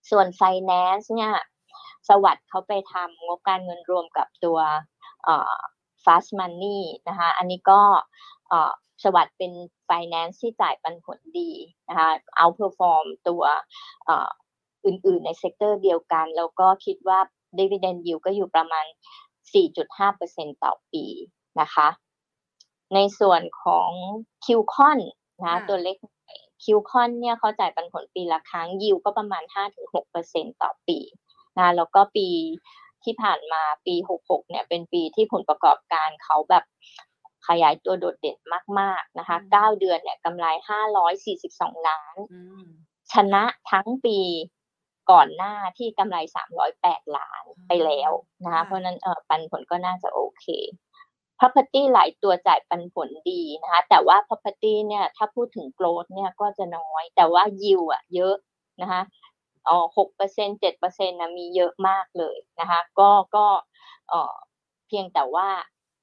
[0.09, 1.33] ส่วน finance เนี่ย
[2.09, 4.59] SAWAD เขาไปทำงบการเงินรวมกับตัว
[6.03, 7.81] Fast Money นะคะ อันนี้ก็
[9.03, 9.51] SAWAD เป็น
[9.89, 11.51] finance ที่จ่ายปันผลดี
[11.89, 12.09] นะคะ
[12.41, 13.43] outperform ตัว
[14.85, 17.19] อื่นๆ ใน sector เดียวกัน แล้วก็คิดว่า
[17.59, 18.85] dividend yield ก็อยู่ประมาณ
[19.53, 21.05] 4.5%ต่อปี
[21.61, 21.87] นะคะ
[22.93, 23.89] ในส่วนของ
[24.45, 24.99] q c o n
[25.43, 25.97] นะตัวเล็ก
[26.63, 29.43] คิวคอนเนี่ยเขาจ่ายปันผลปีละครั้งยิวก็ประมาณ
[30.03, 30.97] 5-6%ต่อปี
[31.57, 32.27] นะแล้วก็ปี
[33.03, 36.63] ที่ผ่านมาปี 66 เนี่ยเป็นปีที่ผลประกอบการเขาแบบ
[37.47, 38.37] ขยายตัวโดดเด่น
[38.79, 40.45] มาก ๆ นะคะ 9 เดือนเนี่ยกำไร
[41.17, 42.15] 542 ล้าน
[43.13, 44.19] ชนะทั้งปี
[45.11, 46.17] ก่อนหน้าที่กำไร
[46.65, 48.11] 308 ล้านไปแล้ว
[48.45, 50.45] นะคะ เพราะนั้นเออปันผลก็น่าจะโอเค
[51.39, 58.35] property หลายตัวจ่ายปันผลดีนะคะ แต่ว่า property เนี่ยถ้าพูดถึง growth เนี่ยก็จะน้อย แต่ว่า yield อะเยอะ
[58.81, 59.01] นะคะ
[59.67, 63.45] อ๋อหกเปอร์เซ็นเจ็ดเปอร์เซ็นต์นะมีเยอะมากเลยนะคะ ก็ก็
[64.09, 64.35] เอ่อ
[64.87, 65.47] เพียงแต่ว่า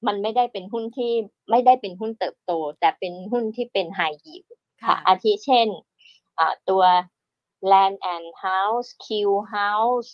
[0.06, 1.12] มันไม่ได้เป็นหุ้นที่
[1.50, 4.44] ไม่ได้เป็นหุ้นเติบโต แต่เป็นหุ้นที่เป็นไฮยิว
[4.84, 5.68] ค่ะอาทิเช่น
[6.68, 6.84] ตัว
[7.70, 9.06] Land and House Q
[9.54, 10.10] House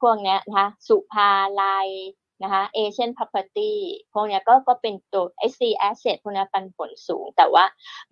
[0.00, 1.30] พวกนี้นะคะสุภา
[1.62, 1.88] ลัย
[2.42, 3.74] นะคะ Asian Property
[4.12, 7.64] พวกนี้ก็ก็เป็นตัว SC Asset พวกนี้ปันผลสูง แต่ว่า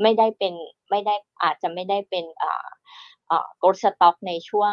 [0.03, 0.55] ไม่ได้เป็น
[0.90, 2.66] ไม่ได้อาจจะไม่ได้เป็นอ่า
[3.59, 4.73] โกลด์สต็อกในช่วง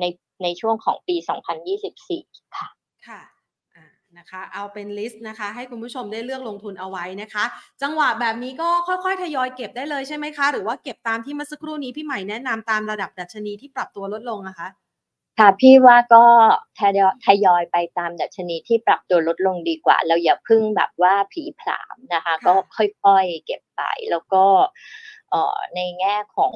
[0.00, 0.04] ใน
[0.42, 1.16] ในช่วงของปี
[1.86, 2.68] 2024 ค่ะ
[3.08, 3.20] ค่ะ
[4.18, 7.44] นะคะเอาเป็นลิสต์นะคะ ให้คุณผู้ชมได้เลือกลงทุนเอาไว้นะคะ
[7.82, 14.68] จังหวะแบบนี้ก็ค่อยๆ ทยอยเก็บได้เลยใช่ไหมคะ หรือว่าเก็บตามที่เมื่อสักครู่นี้พี่ใหม่แนะนำตามระดับดัชนีที่ปรับตัวลดลงนะคะ
[15.38, 16.24] ค่ะพี่ว่าก็
[16.80, 16.82] ท
[17.44, 24.44] ยอยไปตามดัชนีที่ปรับตัวลดลงดีกว่า เราอย่าพึ่งแบบว่าผีผามนะคะ ก็ค่อยๆเก็บไปแล้วก็
[25.76, 26.54] ในแง่ของ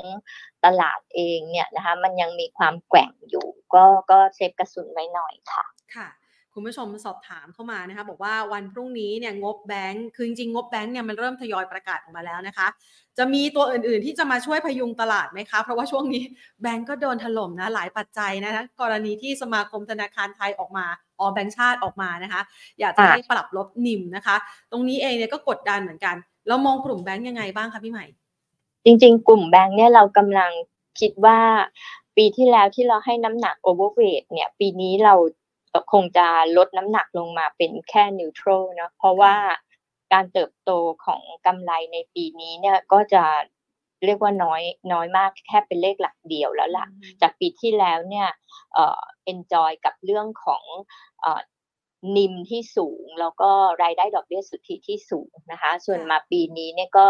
[0.64, 6.08] ตลาดเองเนี่ยนะคะ มันยังมีความแกว่งอยู่ ก็ก็เซฟกระสุนไว้หน่อยค่ะค่ะ
[6.54, 12.66] คุณผู้ชมสอบถามเข้ามานะคะบอกว่าวันพรุ่งนี้เนี่ยงบแบงค์คือจริงงบแบงค์เนี่ยมันเริ่มทยอยประกาศออกมาแล้วนะคะ
[13.18, 16.24] จะมีตัวอื่นๆที่จะมาช่วยพยุงตลาดไหมคะ เพราะว่าช่วงนี้
[16.62, 20.86] แบงค์ก็โดนถล่มนะหลายปัจจัยนะคะกรณีที่สมาคมธนาคารไทยออกมา
[21.20, 22.42] ออแบงค์ชาติออกมานะคะ
[22.80, 24.36] อยากจะให้ปรับลบนิมนะคะ
[24.70, 26.16] ตรงนี้เองเนี่ยก็กดดันเหมือนกัน
[26.48, 28.06] เรามองกลุ่มแบงค์ยังไงบ้างคะพี่ใหม่
[28.84, 30.50] จริง ๆ กลุ่มแบงค์เนี่ยเรากำลัง
[31.00, 31.38] คิดว่า
[32.16, 35.14] ปีที่แล้วที่เราให้น้ำหนักโอเวอร์เวทเนี่ย ปีนี้เรา
[35.92, 39.34] คงจะลดน้ำหนักลงมาเป็นแค่นิวทรัลเนาะเพราะว่า
[40.12, 40.70] การเติบโต
[41.04, 43.24] ของกำไรในปีนี้เนี่ยก็จะ
[44.04, 46.86] เรียกว่าน้อยน้อยมากแค่เป็นเลขหลักเดียวแล้วล่ะ
[47.20, 48.28] จากปีที่แล้วเนี่ย
[48.74, 50.64] เอ่อ enjoy กับเรื่องของ
[51.20, 51.40] เอ่อ
[52.16, 53.50] นิมที่สูงแล้วก็
[53.82, 57.08] รายได้ดอกเบี้ยสุทธิที่สูงนะคะ ส่วนมาปีนี้เนี่ยก็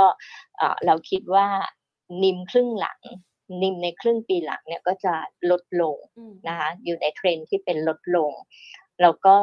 [0.86, 1.46] เราคิดว่า
[2.22, 3.00] นิมครึ่งหลัง
[3.62, 5.14] นิมในครึ่งปีหลังเนี่ยก็จะ
[5.50, 5.96] ลดลง
[6.48, 8.32] นะคะอยู่ในเทรนที่เป็นลดลง
[9.02, 9.36] แล้วก็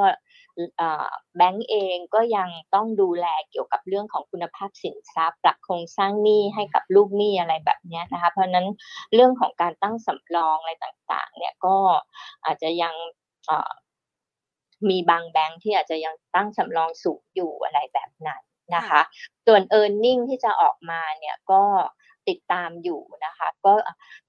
[1.38, 8.68] แบงก์เองก็ยังต้องดูแลเกี่ยวกับเรื่องของคุณภาพสินทรัพย์ปรับโครงสร้างหนี้ให้กับลูกหนี้อะไรแบบนี้นะคะเพราะนั้น
[9.14, 11.76] เรื่องของการตั้งสำรองอะไรต่างๆ เนี่ยก็
[12.46, 12.96] อาจจะยัง
[14.90, 18.42] มีบางแบงค์ที่อาจจะยังตั้งสำรองสูงอยู่อะไรแบบนั้น
[18.76, 19.02] นะคะ
[19.46, 21.64] ส่วน e a r n i n g ที่จะออกมาเนี่ยก็
[22.30, 23.74] ติดตามอยู่นะคะ ก็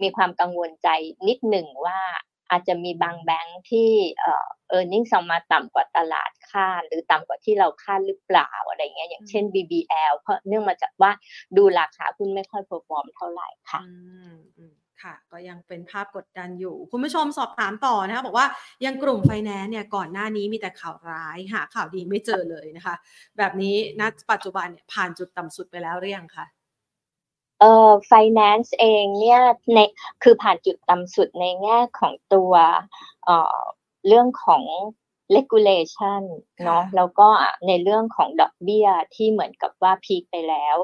[0.02, 0.88] มีความกังวลใจ
[1.28, 1.98] นิดหนึ่งว่า
[2.50, 11.10] อาจจะมีบางแบงค์ที่เอ่อ e a r n i n g ออกมาต่ำกว่าตลาดคาดหรือต่ำกว่าที่เราคาดหรือเปล่าอะไรเงี้ยอย่างเช่น BBL เพราะเนื่องมาจากว่า
[11.56, 13.80] ดูราคาหุ้นไม่ค่อย perform เท่าไหร่ค่ะ
[15.02, 18.46] ค่ะ ก็ยังเป็นภาพกดดันอยู่ คุณผู้ชมสอบถามต่อนะคะบอกว่า
[18.84, 22.94] ยังกลุ่มไฟแนนซ์เนี่ยก่อนหน้านี้มีแต่ข่าวร้ายหาข่าวดีไม่เจอเลยนะคะ
[23.38, 26.46] แบบนี้ณปัจจุบันเนี่ยผ่านจุดต่ำสุดไปแล้วหรือยังคะ
[27.60, 29.40] เอ่อไฟแนนซ์เองเนี่ย
[29.74, 29.78] ใน
[30.22, 32.52] คือผ่านจุดต่ำสุดในแง่ของตัว
[33.24, 33.60] เอ่อ
[34.08, 34.64] เรื่องของ
[35.36, 36.22] regulation
[36.64, 37.28] เนาะแล้วก็
[37.66, 40.76] ในเรื่องของดอกเบี้ยที่เหมือนกับว่าพีคไปแล้ว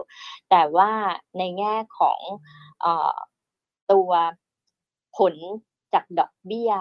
[0.51, 0.91] แต่ว่า
[1.39, 2.19] ในแง่ของ
[2.85, 2.87] อ
[3.93, 4.11] ตัว
[5.17, 5.35] ผล
[5.95, 6.73] จากดอกเบี้ย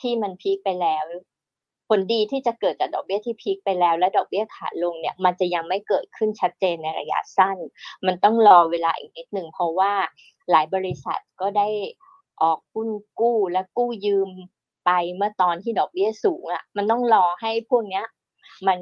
[0.00, 1.04] ที่มันพีคไปแล้ว
[1.88, 7.58] ผลดีที่จะเกิดจากดอกเบี้ยที่พีคไปแล้ว และดอกเบี้ยขาลงเนี่ยมันจะยังไม่เกิดขึ้นชัดเจนในระยะสั้น
[8.06, 9.92] มันต้องรอเวลาอีกนิดหนึ่งเพราะว่า
[10.50, 11.68] หลายบริษัทก็ได้
[12.42, 14.30] ออกหุ้นกู้และกู้ยืม
[14.86, 18.04] ไปเมื่อตอนที่ดอกเบี้ยสูงอะมันต้องรอให้พวกเนี้ย
[18.68, 18.78] มัน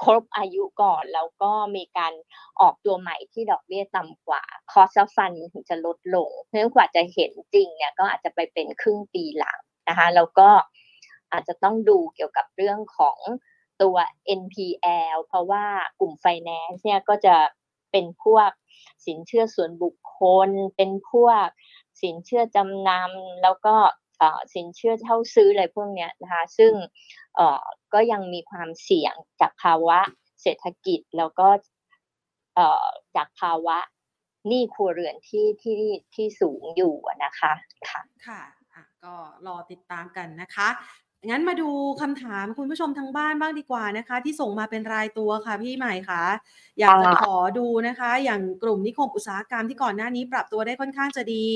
[0.00, 2.12] ครบอายุก่อนแล้วก็มีการ
[2.60, 10.48] ออกตัวใหม่ที่ดอกเบี้ยต่ำกว่า cost of fund ถึงจะลดลงเพราะฉะนั้นกว่าจะเห็นจริงเนี่ยก็อาจจะไปเป็นครึ่งปีหลังนะคะแล้วก็
[11.32, 13.18] อาจจะต้องดูเกี่ยวกับเรื่องของ
[13.82, 13.96] ตัว
[14.40, 15.64] NPL เพราะว่า
[16.00, 17.36] กลุ่ม finance เนี่ยก็จะ
[17.92, 18.50] เป็นพวก
[19.06, 21.46] สินเชื่อส่วนบุคคล เป็นพวก
[22.02, 23.76] สินเชื่อจำนำแล้วก็
[24.54, 26.72] สินเชื่อเช่าซื้ออะไรพวกนี้นะคะซึ่ง
[27.94, 29.98] ก็ยังมีความเสี่ยงจากภาวะ
[30.42, 31.48] เศรษฐกิจแล้วก็
[33.16, 33.78] จากภาวะ
[34.48, 35.80] หนี้ครัวเรือนที่ที่
[36.14, 37.52] ที่สูงอยู่นะคะ
[37.90, 39.14] ค่ะค่ะก็
[39.46, 40.68] รอติดตามกันนะคะ
[41.28, 46.24] งั้นมาดูคำถามคุณผู้ชมทางบ้านบ้างดีกว่านะคะ ที่ส่งมาเป็นรายตัวค่ะพี่ใหม่คะ
[46.78, 51.46] อยากจะขอดูนะคะ อย่างกลุ่มนิคมอุตสาหกรรมที่ก่อนหน้านี้ปรับตัวได้ค่อนข้างจะดี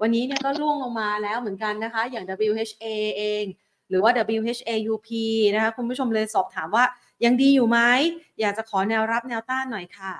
[0.00, 2.84] วันนี้เนี่ยก็ร่วงลงมาแล้วเหมือนกันนะคะ อย่าง WHA
[3.16, 3.44] เอง
[3.88, 5.08] หรือว่า WHAUP
[5.54, 6.84] นะคะคุณผู้ชมเลยสอบถามว่า
[7.24, 7.78] ยังดีอยู่ไหม
[8.40, 10.14] อยากจะขอแนวรับแนวต้านหน่อยค่ะ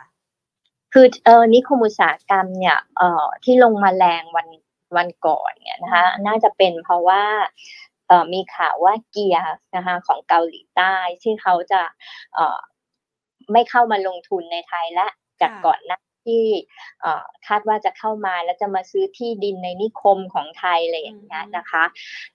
[0.92, 4.48] คือเออนิคมอุตสาหกรรมเนี่ยเอ่อที่ลงมาแรงวัน
[4.96, 7.22] วันก่อนเนี่ยนะคะ น่าจะเป็นเพราะว่า
[8.35, 11.83] มีข่าวว่าเกียร์นะคะของเกาหลีใต้ที่เขาจะ
[13.53, 15.07] ไม่เข้ามาลงทุนในไทยและ
[15.40, 16.44] จากก่อนหน้าที่
[17.46, 21.85] คาดว่าจะเข้ามาแล้วจะมาซื้อที่ดินในนิคมของไทยอะไรอย่างเงี้ยนะคะ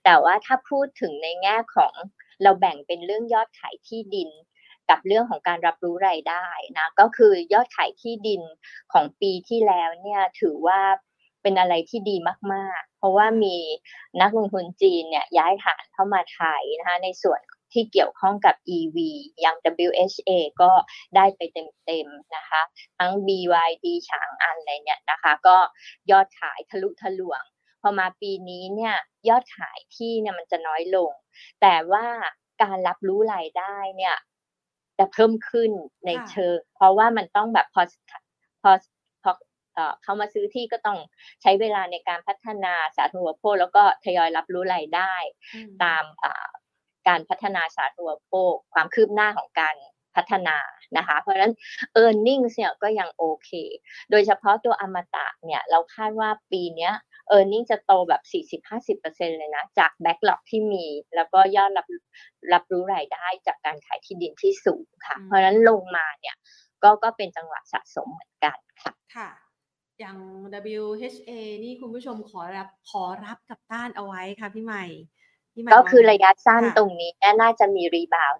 [0.04, 1.94] แต่ว่าถ้าพูดถึงในแง่ของ
[2.42, 4.30] เราแบ่งเป็นเรื่องยอดขายที่ดิน
[4.90, 6.46] กับเรื่องของการรับรู้รายได้
[6.78, 8.42] นะก็คือยอดขายที่ดิน
[8.92, 10.80] ของปีที่แล้วเนี่ยถือว่า
[11.48, 12.16] เป็นอะไรที่ดี
[12.54, 13.56] มาก ๆ เพราะว่ามี
[14.20, 17.40] นักลงทุนจีนเนี่ยย้ายฐานเข้ามาไทยนะคะในส่วน
[17.72, 18.96] ที่เกี่ยวข้องกับ EV
[19.40, 19.56] อย่าง
[19.86, 20.30] WHA
[20.62, 20.70] ก็
[21.16, 21.40] ได้ไป
[21.84, 22.62] เต็มๆนะคะ
[22.98, 25.56] ทั้ง BYD ฉางอันอะไรเนี่ยนะคะ ก็
[26.10, 27.42] ยอดขายทะลุทะลวง
[27.82, 28.94] พอมาปีนี้เนี่ย
[29.28, 31.12] ยอดขายที่เนี่ยมันจะน้อยลง
[31.60, 32.06] แต่ว่า
[32.62, 34.16] การรับรู้รายได้เนี่ย
[34.98, 35.70] จะเพิ่มขึ้น
[36.06, 37.82] ในเชิง เพราะว่ามันต้องแบบพอ
[38.62, 38.70] พอ
[40.02, 40.98] เขามาซื้อที่ก็ต้อง
[41.42, 45.14] ใช้เวลาในการพัฒนาสาธารณูปโภคแล้วก็ทยอยรับรู้รายได้
[45.84, 46.04] ตาม
[47.08, 49.76] การพัฒนาสาธารณูปโภคความคืบหน้าของการ
[50.16, 50.56] พัฒนา
[50.96, 51.52] นะคะ เพราะฉะนั้น
[52.02, 53.50] e a r n i n g เนี่ยก็ยังโอเค
[54.10, 56.90] โดยเฉพาะตัวอมตะเนี่ยเราคาดว่าปีนี้
[57.32, 58.22] e a r n i n g จะโตแบบ
[58.70, 60.86] 40-50%เลยนะ จากแบ็กหลอกที่มี
[61.16, 61.86] แล้วก็ยอดรับ
[62.52, 66.36] รับรู้รายได้จากการขายที่ดินที่สูงค่ะ เพราะฉะนั้นลงมาเนี่ย
[66.82, 69.28] ก็ก็เป็นจังหวะสะสมเหมือนกันค่ะค่ะ
[69.98, 70.18] อย่าง
[70.78, 71.32] WHA
[71.64, 74.84] นี่คุณผู้ชมขอรับขอรับกับต้านเอาไว้ค่ะพี่ใหม่
[75.54, 77.10] พี่ใหม่ก็คือระยะสั้นตรงนี้
[77.42, 78.34] น่าจะมีรีบาว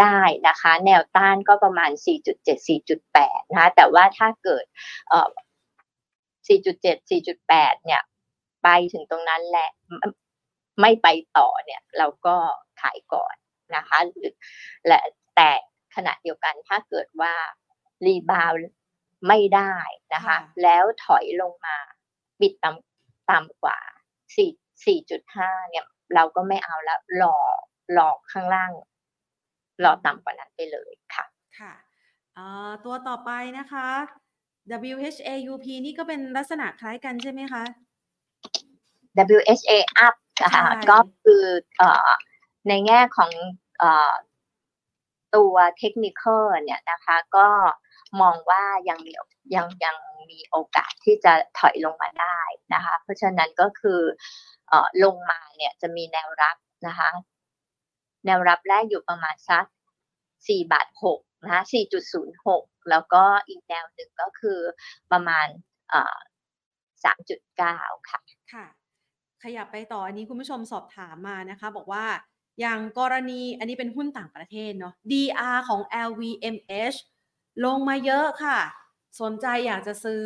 [0.00, 0.18] ได้
[0.48, 1.90] นะคะ แนวต้านก็ประมาณ
[2.34, 4.64] 4.7 4.8 นะคะแต่ว่าถ้าเกิด
[5.08, 5.28] เอ่อ
[6.46, 8.02] 4.7 4.8 เนี่ย
[8.62, 9.70] ไปถึงตรงนั้นแหละ
[10.80, 12.36] ไม่ไปต่อเนี่ย เราก็
[12.80, 13.34] ขายก่อน
[13.76, 13.98] นะคะ
[14.86, 15.00] และ
[15.36, 15.50] แต่
[15.96, 17.32] ขณะเดียวกันถ้าเกิดว่า
[18.06, 18.52] รีบาว
[19.26, 19.74] ไม่ได้
[20.14, 21.76] นะคะ แล้วถอยลงมา
[22.40, 23.78] ปิดต่ำต่ำกว่า
[24.36, 24.50] สี่
[24.84, 27.38] สี่จุดห้าเนี่ย เราก็ไม่เอาแล้วหลอ
[27.92, 28.70] หลอกข้างล่าง
[29.80, 31.24] หลอต่ำกว่านั้นไปเลยค่ะ
[31.58, 31.72] ค่ะ
[32.84, 33.88] ตัวต่อไปนะคะ
[34.94, 37.64] WHAUP นี่ก็เป็นลักษณะคล้ายกันใช่ไหมคะ
[39.36, 39.72] WHA
[40.06, 41.44] up นะคะก็คือ
[42.68, 43.30] ในแง่ของ
[45.36, 46.22] ตัวเทคนิค
[46.64, 47.48] เนี่ยนะคะ ก็
[48.20, 49.12] มองว่ายังมี
[49.54, 49.96] ยังยัง
[50.30, 52.38] มีโอกาสที่จะถอยลงมาได้
[52.74, 54.00] นะคะ เพราะฉะนั้นก็คือ
[54.68, 57.10] เออลงมาเนี่ยจะมีแนวรับนะคะ
[58.26, 59.64] แนวรับแรกอยู่ประมาณสัก
[60.48, 64.58] สี่บาทหกนะคะสี่จุดศูนย์หกแล้วก็อีกแนวหนึ่งก็คือ
[65.12, 65.46] ประมาณ
[65.90, 66.18] เออ
[67.04, 67.78] สามจุดเก้า
[68.10, 68.20] ค่ะ
[68.52, 68.66] ค่ะ
[69.42, 72.04] ขยับไปต่ออันนี้คุณผู้ชมสอบถามมานะคะ บอกว่า
[72.60, 76.98] อย่างกรณีอันนี้เป็นหุ้นต่างประเทศเนาะ DR ของ LVMH
[77.64, 78.58] ลงมาเยอะค่ะ
[79.20, 80.22] สนใจอยากจะซื้อ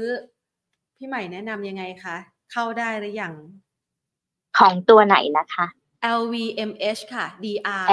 [0.97, 2.17] พี่ใหม่แนะนำยังไงคะ
[2.53, 3.35] เข้าได้หรือยัง
[4.59, 5.67] ของตัวไหนนะคะ
[6.19, 7.89] LVMH ค่ะ DR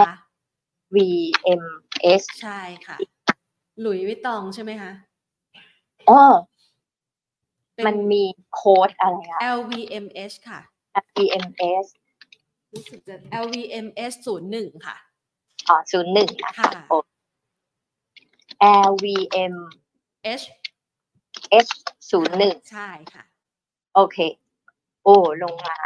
[0.95, 2.97] VMS ใช่ค่ะ
[3.81, 4.91] หลุยวิตองใช่ไหมคะ
[6.09, 6.21] อ๋อ
[7.85, 8.23] มันมี
[8.53, 10.59] โค้ดอะไรอะ LVMH ค่ะ
[11.05, 11.85] LVMS
[12.73, 14.95] รู้สึกจะ LVMS ศูนย์หนึ่งค่ะ
[15.67, 16.93] อ๋อศูนย์หนึ่งนะคะค่ะโอ
[18.87, 19.55] LVM
[20.41, 20.45] H
[21.65, 21.71] H
[22.09, 23.23] ศูนย์หนึ่งใช่ค่ะ
[23.95, 24.17] โอเค
[25.03, 25.77] โอ้ ลงมา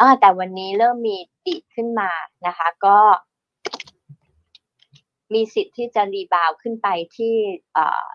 [0.00, 2.10] อ่าแต่วันนี้เริ่มมีดีดขึ้นมา
[2.46, 2.98] นะคะ ก็
[5.34, 7.34] มีสิทธิ์ที่จะ rebound ขึ้นไปที่
[7.74, 8.06] เอ่อ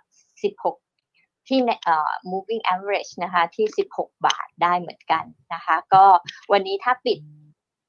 [0.71, 6.05] 16ที่ในเอ่อ moving average นะคะ ที่ 16 บาทได้เหมือนกันนะคะ ก็
[6.51, 7.19] วันนี้ถ้าปิด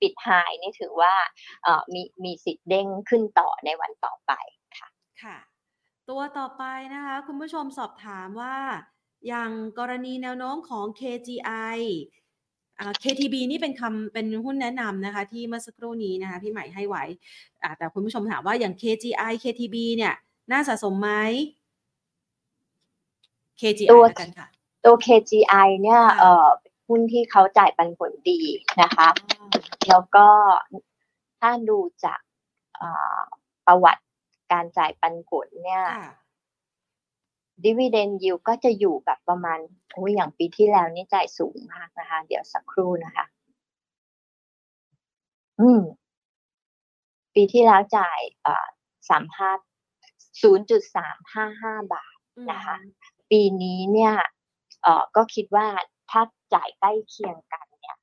[0.01, 1.15] ปิด high นี่ถือว่า
[1.63, 4.33] เอ่อมีมีสิทธิ์เด้งขึ้นต่อในวันต่อไป
[5.23, 5.39] ค่ะค่ะ
[6.11, 8.57] ตัวต่อไปนะคะ คุณผู้ชมสอบถามว่า
[9.29, 11.79] อย่างกรณีแนวโน้มของ KGI
[12.79, 17.05] อ่า KTB นี่เป็นคำเป็นหุ้นแนะนำนะคะที่เมื่อสักครู่นี้นะคะพี่ใหม่ให้ไว้
[17.63, 20.15] อ่าแต่คุณผู้ชมถามว่าอย่าง KGI KTB เนี่ย
[20.53, 21.11] น่าสะสมไหม
[23.61, 24.47] KGI ตัวแล้วกันค่ะ
[24.85, 28.41] ตัว KGI เนี่ยค่ะเอ่อเป็นหุ้นที่เขาจ่ายปันผลดี
[28.83, 29.09] นะคะ
[29.41, 29.47] อ๋อ
[29.89, 30.27] แล้วก็
[31.41, 32.21] ถ้าดูจาก
[32.77, 33.21] เอ่อ
[33.67, 34.03] ประวัติ
[34.53, 36.11] การจ่ายปันผลเนี่ยค่ะ
[37.65, 39.59] ดิวิเดนยิวก็จะอยู่แบบประมาณ
[39.95, 43.25] โอ้ยอย่างปีที่แล้วนี่จ่ายสูงมากนะคะ เดี๋ยวสักครู่นะคะ
[45.61, 45.83] อืม
[47.35, 48.67] ปีที่แล้วจ่ายเอ่อ
[49.09, 49.51] สามห้า
[50.43, 52.17] ศูนย์จุดสามห้าห้าบาท
[52.51, 52.77] นะคะ
[53.31, 54.15] ปีนี้เนี่ย
[54.83, 55.67] เอ่อก็คิดว่า
[56.11, 56.23] ถ้า
[56.55, 57.97] จ่ายใกล้เคียงกันเนี่ย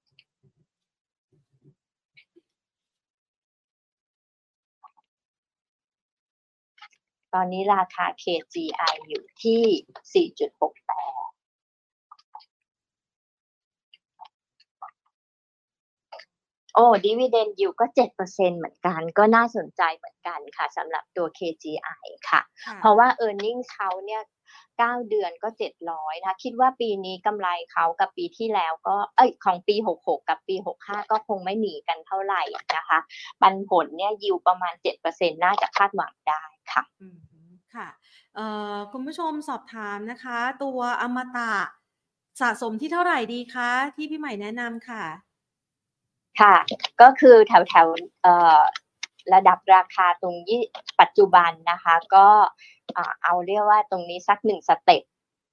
[7.33, 11.19] ตอนนี้ราคา KGI อยู่ที่ 4.68
[16.75, 17.85] โอ้ดิวิเดนยิวก็
[18.21, 24.21] 7%เหมือนกัน ก็น่าสนใจเหมือนกันค่ะสำหรับตัว KGI ค่ะค่ะเพราะว่า e a r n i n g เขาเนี่ย
[24.79, 32.41] เก้าเดือนก็เจ็ดร้อยนะคิดว่าปีนี้กำไรเขากับปีที่แล้วก็เอ้ยของปีหกหกกับปีหกห้าก็คงไม่หนีกันเท่าไหร่
[32.77, 32.99] นะคะ
[33.41, 37.19] ปันผลเนี่ยยิวประมาณเจ็ดเปอร์เซ็นน่าจะคาดหวังได้ค่ะอืม
[37.75, 37.87] ค่ะ
[38.35, 41.51] เอ่อคุณผู้ชมสอบถามนะคะ ตัวอมตะ
[42.41, 45.03] สะสมที่เท่าไหร่ดีคะ ที่พี่ใหม่แนะนำค่ะ
[46.39, 46.55] ค่ะ
[47.01, 48.61] ก็คือแถวแถวๆเอ่อ
[49.33, 50.61] ระดับราคาตรงยี่
[50.99, 52.78] ปัจจุบันนะคะ ก็อ่า
[53.23, 55.03] เอาเรียกว่าตรงนี้สักหนึ่งสเต็ป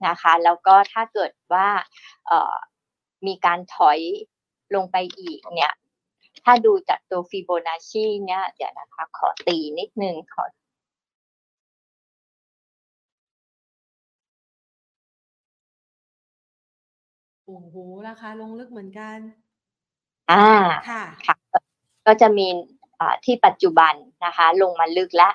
[0.07, 1.69] นะคะ แล้วก็ถ้าเกิดว่า
[2.27, 2.55] เอ่อ
[3.27, 3.99] มีการถอย
[4.75, 5.73] ลงไปอีกเนี่ย
[6.45, 10.45] ถ้าดูจากตัวฟิโบนัชชีเนี่ยเดี๋ยวนะคะ ขอตีนิดนึงขอ
[17.45, 17.77] โอ้โห
[18.09, 19.19] ราคาลงลึกเหมือนกัน
[20.31, 20.47] อ่า
[20.91, 21.37] ค่ะ ค่ะ
[22.07, 22.76] ก็จะมีอ่า
[23.25, 25.29] ที่ปัจจุบันนะคะลงมาลึกละ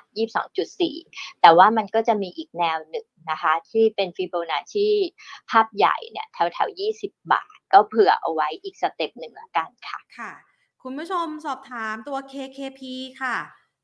[0.68, 4.88] 22.4 แต่ว่ามันก็จะมีอีกแนวหนึ่งนะคะที่เป็นฟิโบนัชชี
[5.50, 10.32] ภาพใหญ่เนี่ยแถวแถวๆ20 บาท ก็เผื่อเอาไว้อีก step หนึ่งละกันค่ะค่ะ
[10.84, 12.82] คุณผู้ชมสอบถามตัว KKP
[13.22, 13.38] ค่ะ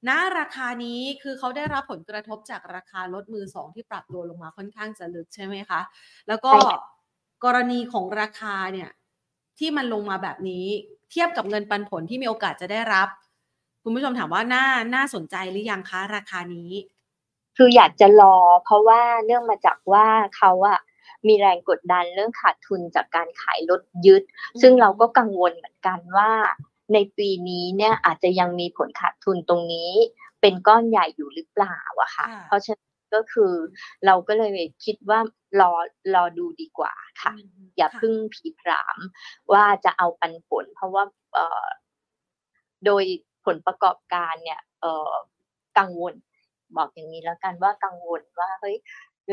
[0.08, 5.82] ณราคานี้คือเขาได้รับผลกระทบจากราคารถมือสองที่ปรับตัวลงมาค่อนข้างจะลึกใช่ไหมคะ
[6.28, 6.82] แล้วก็ใช่ค่ะ
[7.46, 8.90] กรณีของราคาเนี่ย
[9.60, 10.66] ที่มันลงมาแบบนี้
[11.12, 13.08] เทียบกับเงินปันผลที่มีโอกาสจะได้รับ
[13.88, 16.72] คุณผู้ชมถามว่าน่าน่าสนใจหรือยังคะราคานี้
[17.58, 20.80] คืออยากจะรอ เพราะว่าเนื่องมาจากว่าเขาอะ
[21.28, 24.24] มีแรงกดดันเรื่องขาดทุนจากการขายรถยึด
[24.62, 26.32] ซึ่งเราก็กังวลเหมือนกันว่า
[26.94, 29.92] ในปีนี้เนี่ยอาจจะยังมีผลขาดทุนตรงนี้
[30.42, 33.54] เป็นก้อนใหญ่อยู่หรือเปล่าอะค่ะค่ะเพราะฉะนั้นก็คือ
[34.06, 35.20] เราก็เลยคิดว่า
[35.60, 35.72] รอ
[36.16, 37.40] รอดูดีกว่าค่ะม
[37.78, 38.98] อย่าค่ะเพึ่งผีผาม
[39.54, 41.66] ว่าจะเอาปันผล เพราะว่าเอ่อ
[42.86, 43.04] โดย
[43.48, 44.60] ผลประกอบการเนี่ย
[45.78, 46.14] กังวล
[46.78, 48.76] บอกอย่างนี้แล้วกันว่ากังวลว่าเฮ้ย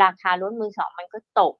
[0.03, 1.55] ราคารถมือสองมันก็ตก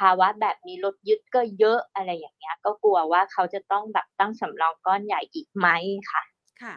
[0.00, 5.68] ภาวะแบบนี้รถยึดก็เยอะอะไรอย่างเงี้ย ก็กลัวว่าเขาจะต้องแบบตั้งสำรองก้อนใหญ่อีกไหม
[6.10, 6.22] ค่ะ
[6.62, 6.74] ค่ะ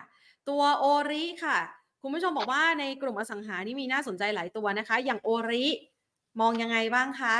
[0.49, 1.57] ตัวโอริค่ะ
[2.01, 5.65] คุณผู้ชมบอกว่าในกลุ่มอสังหานี่มีน่าสนใจหลายตัวนะคะ อย่างโอริ
[6.39, 7.35] มองยังไงบ้างคะ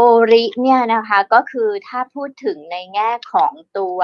[0.00, 3.98] โอริเนี่ยนะคะก็คือถ้าพูดถึงในแง่ของตัว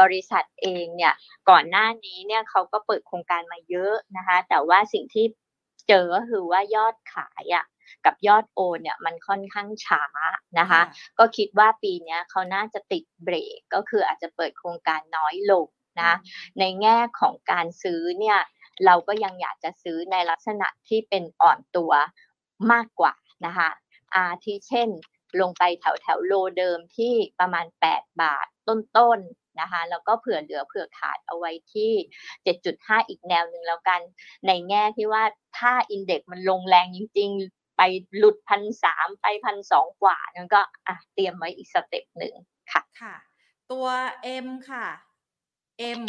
[0.00, 1.14] บริษัทเองเนี่ย
[1.50, 5.26] ก่อนหน้านี้เนี่ยเขาก็เปิดโครงการมาเยอะนะคะแต่ว่าสิ่งที่
[5.88, 7.64] เจอก็คือว่ายอดขายอะ่ะ
[8.04, 10.04] กับยอดโอนเนี่ยมันค่อนข้างช้า
[10.58, 10.80] นะคะ
[11.18, 15.66] ก็คิดว่าปีเนี้ยเขาน่าจะติดเบรกก็คืออาจจะเปิดโครงการน้อยลง
[16.00, 16.12] นะ
[16.58, 18.38] ในแง่ของการซื้อเนี่ย
[18.86, 21.92] เราก็ยังอยากจะซื้อในลักษณะที่เป็นอ่อนตัว
[22.72, 23.14] มากกว่า
[23.46, 23.70] นะคะ
[24.14, 24.88] อาที่เช่น
[25.40, 31.92] ลงไปแถวแถว low เดิมที่ประมาณ 8 บาทต้นๆนะคะแล้วก็เผื่อเหลือเผื่อขาดเอาไว้ที่
[32.50, 34.00] 7.5 อีกแนวหนึ่งแล้วกัน
[34.46, 35.24] ในแง่ที่ว่า
[35.58, 37.82] ถ้า index มันลงแรงจริง ๆ ไป
[38.16, 42.34] หลุดพันสามไปพันสองกว่านั่นก็อะเตรียมไว้อีก step หนึ่ง
[42.72, 43.14] ค่ะค่ะ
[43.70, 43.86] ตัว
[44.44, 44.86] M ค่ะ
[46.00, 46.02] M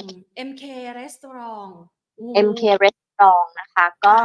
[0.48, 0.64] MK
[1.00, 1.72] Restaurant
[2.16, 4.18] โอ้ MK Restaurant นะคะ ก็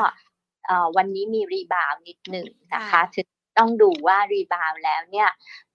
[0.66, 3.28] เอ่อวันนี้มีรีบาวนิดหนึ่งนะคะค่ะถึง
[3.59, 5.30] ต้องดูว่ารีบาวแล้วเนี่ย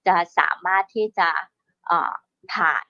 [0.07, 1.29] จะสามารถที่จะ
[2.53, 2.85] ผ่าน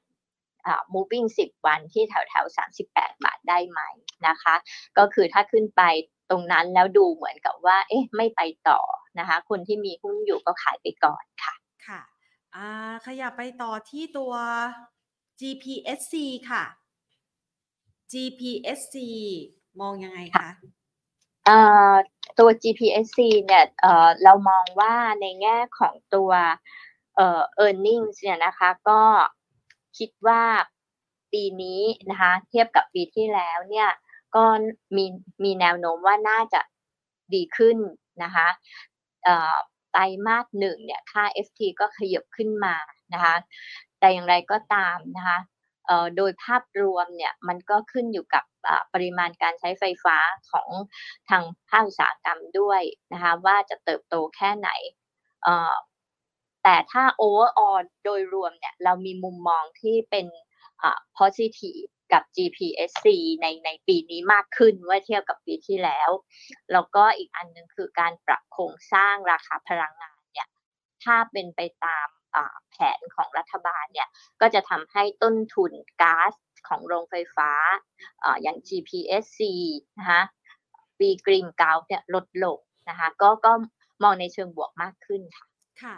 [0.93, 2.45] moving 10 วันที่แถวแถว
[2.85, 3.81] 38 บาทได้ไหม
[4.27, 4.55] นะคะ
[4.97, 5.81] ก็คือถ้าขึ้นไป
[6.29, 8.81] ตรงนั้นแล้วดูเหมือนกับว่า เอ๊ะ ไม่ไปต่อ
[9.19, 11.55] นะคะ คนที่มีหุ้นอยู่ก็ขายไปก่อนค่ะ
[11.87, 12.01] ค่ะ
[12.55, 14.33] อ่าขยับไปต่อที่ตัว
[15.39, 16.13] GPSC
[16.49, 16.63] ค่ะ
[18.11, 18.95] GPSC
[19.81, 20.80] มองยังไงคะเอ่อ
[22.39, 23.65] ตัว GPSC เนี่ย
[24.23, 26.31] เรามองว่าในแง่ของตัว
[27.15, 29.01] เอ่อ earnings เนี่ยนะคะก็
[29.97, 30.43] คิดว่า
[31.31, 33.89] ปีนี้นะคะเทียบกับปีที่แล้วเนี่ย
[34.35, 34.43] ก็
[34.95, 35.05] มี
[35.43, 36.61] มีแนวโน้มว่าน่าจะ
[37.33, 37.77] ดีขึ้น
[38.23, 38.47] นะคะ
[39.91, 42.75] ไตรมาสหนึ่งเนี่ยค่า FT ก็ขยับขึ้นมา
[43.13, 43.35] นะคะ
[43.99, 45.37] แต่อย่างไรก็ตามนะคะ
[46.17, 48.43] โดยภาพรวมเนี่ยมันก็ขึ้นอยู่กับ
[48.93, 50.17] ปริมาณการใช้ไฟฟ้า
[50.51, 50.69] ของ
[51.29, 52.81] ทางภาคอุตสาหกรรมด้วย
[53.13, 54.69] นะคะว่าจะเติบโตแค่ไหน
[56.63, 60.27] แต่ถ้า overall โดยรวมเนี่ยเรามีมุมมองที่เป็น
[61.17, 63.05] positive กับ GPSC
[63.41, 66.09] ในในปีนี้มากขึ้นเมื่อเทียบกับปีที่แล้ว
[66.71, 70.49] แล้วก็อีกอันหนึ่งคือการปรับโครงสร้างราคาพลังงานเนี่ย
[71.03, 72.07] ถ้าเป็นไปตาม
[72.71, 74.07] แผนของรัฐบาลเนี่ย
[74.41, 75.71] ก็จะทำให้ต้นทุน
[76.01, 76.33] ก๊าซ
[76.67, 77.51] ของโรงไฟฟ้า
[78.23, 79.39] อออย่าง GPSC
[79.99, 80.21] นะคะ
[80.99, 82.59] ปีกรีนกาวเนี่ยลดลง
[82.89, 83.51] นะคะก็ก็
[84.03, 85.45] มองในเชิงบวกมากขึ้นค่ะ
[85.83, 85.95] ค่ะ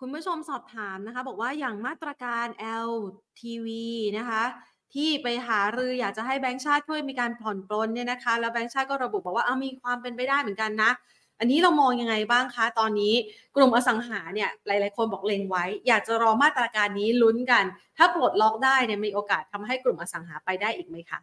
[0.00, 2.46] คุณผู้ชมสอบถามนะคะ บอกว่าอย่างมาตรการ
[2.88, 3.68] LTV
[4.18, 4.42] นะคะ
[4.94, 10.90] ที่ไปหารืออยากจะให้แบงก์ชาติช่วยมีการผ่อนปลนเนี่ยนะคะ แล้วแบงก์ชาติก็ระบุบอกว่าเอามีความเป็นไปได้เหมือนกันนะ
[11.38, 13.14] อันนี้เรามองยังไงบ้างคะ ตอนนี้
[13.56, 17.64] กลุ่มอสังหาเนี่ยหลาย ๆ คนบอกเล็งไว้ อยากจะรอมาตรการนี้ลุ้นกัน
[17.96, 21.20] ถ้าปลดล็อกได้เนี่ยมีโอกาสทำให้กลุ่มอสังหาไปได้อีกไหมคะ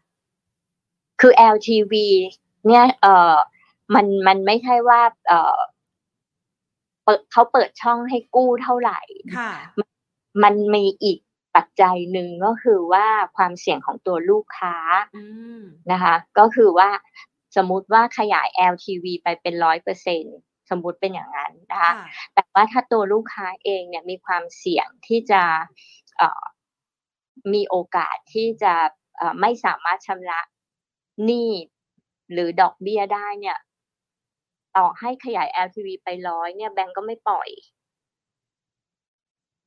[1.22, 1.94] คือ LTV
[2.68, 3.36] เนี่ยเอ่อ
[3.96, 5.60] มันมันไม่ใช่ว่าเอ่อ
[7.04, 9.00] เปิดเขาเปิดช่องให้กู้เท่าไหร่
[9.38, 9.52] ค่ะ
[10.44, 11.20] มันมีอีก
[11.56, 14.76] ปัจจัยหนึ่งก็คือว่าความเสี่ยงของตัวลูกค้า
[15.16, 15.24] อื
[15.60, 15.62] ม
[15.92, 16.90] นะคะ ก็คือว่า
[17.56, 20.24] สมมุติว่าขยาย LTV ไปเป็นร้อยเปอร์เซ็น
[20.70, 25.42] สมมุติเป็นอย่างนั้นนะคะค่ะแต่ว่าถ้าตัวลูกค้าเองเนี่ยมีความเสี่ยงที่จะ
[26.18, 26.44] เอ่อ
[27.54, 28.74] มีโอกาสที่จะ
[29.18, 30.42] เอ่อไม่สามารถชำระ
[31.26, 31.52] หนี้
[32.32, 33.58] หรือดอกเบี้ยได้เนี่ย
[34.78, 37.50] ต่อให้ขยาย LTV ไปร้อยเนี่ยแบงก์ก็ไม่ปล่อย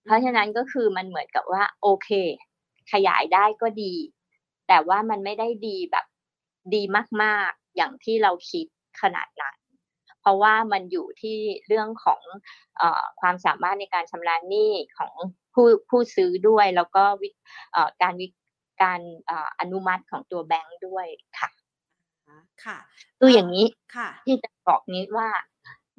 [0.04, 2.10] เพราะฉะนั้นก็คือมันเหมือนกับว่า โอเค
[2.92, 3.94] ขยายได้ก็ดี
[4.68, 6.06] แต่ว่ามันไม่ได้ดีแบบ
[6.74, 6.82] ดี
[7.22, 8.66] มากๆ อย่างที่เราคิด
[9.00, 9.56] ขนาดนั้น
[10.20, 12.20] เพราะว่ามันอยู่ที่เรื่องของ
[12.78, 15.12] เออความสามารถในการชำระหนี้ของ
[15.54, 17.28] ผู้ผู้ซื้อด้วยแล้วก็วิ
[17.72, 18.26] เอ่อการวิ
[18.82, 21.06] การเอ่ออนุมัติของตัวแบงก์ด้วย
[21.38, 21.48] ค่ะ
[22.64, 22.78] ค่ะ
[23.18, 23.66] คืออย่างนี้
[23.96, 25.28] ค่ะ ที่จะบอกนี้ว่า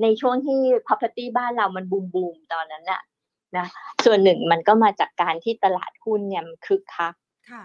[0.01, 3.01] ในช่วงที่ property บ้านเรามันบูมบูมๆตอนนั้นน่ะ
[3.57, 3.67] นะ
[4.05, 7.13] ส่วนหนึ่งมันก็มาจากการที่ตลาดหุ้นเนี่ยมันคึกคัก
[7.51, 7.63] ค่ะ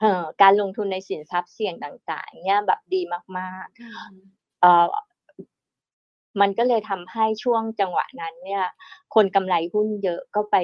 [0.00, 3.00] เอ่อการลงทุนในสินทรัพย์เสี่ยงต่าง ๆ เนี่ยแบบดี
[3.38, 4.86] มากอืมๆเอ่อ
[6.40, 8.64] มันก็เลยทำให้ช่วงจังหวะนั้น เนี่ย
[9.14, 10.56] คนกำไรหุ้นเยอะก็ไป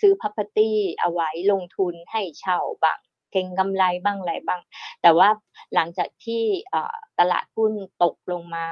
[0.00, 0.70] ซื้อ property
[1.00, 3.00] เอาไว้ลงทุนให้เช่าบ้าง
[3.30, 4.60] เก็งกำไรบ้างอะไรบ้าง
[5.02, 5.28] แต่ว่า
[5.74, 7.72] หลังจากที่เอ่อตลาดหุ้น
[8.02, 8.66] ตกลงมา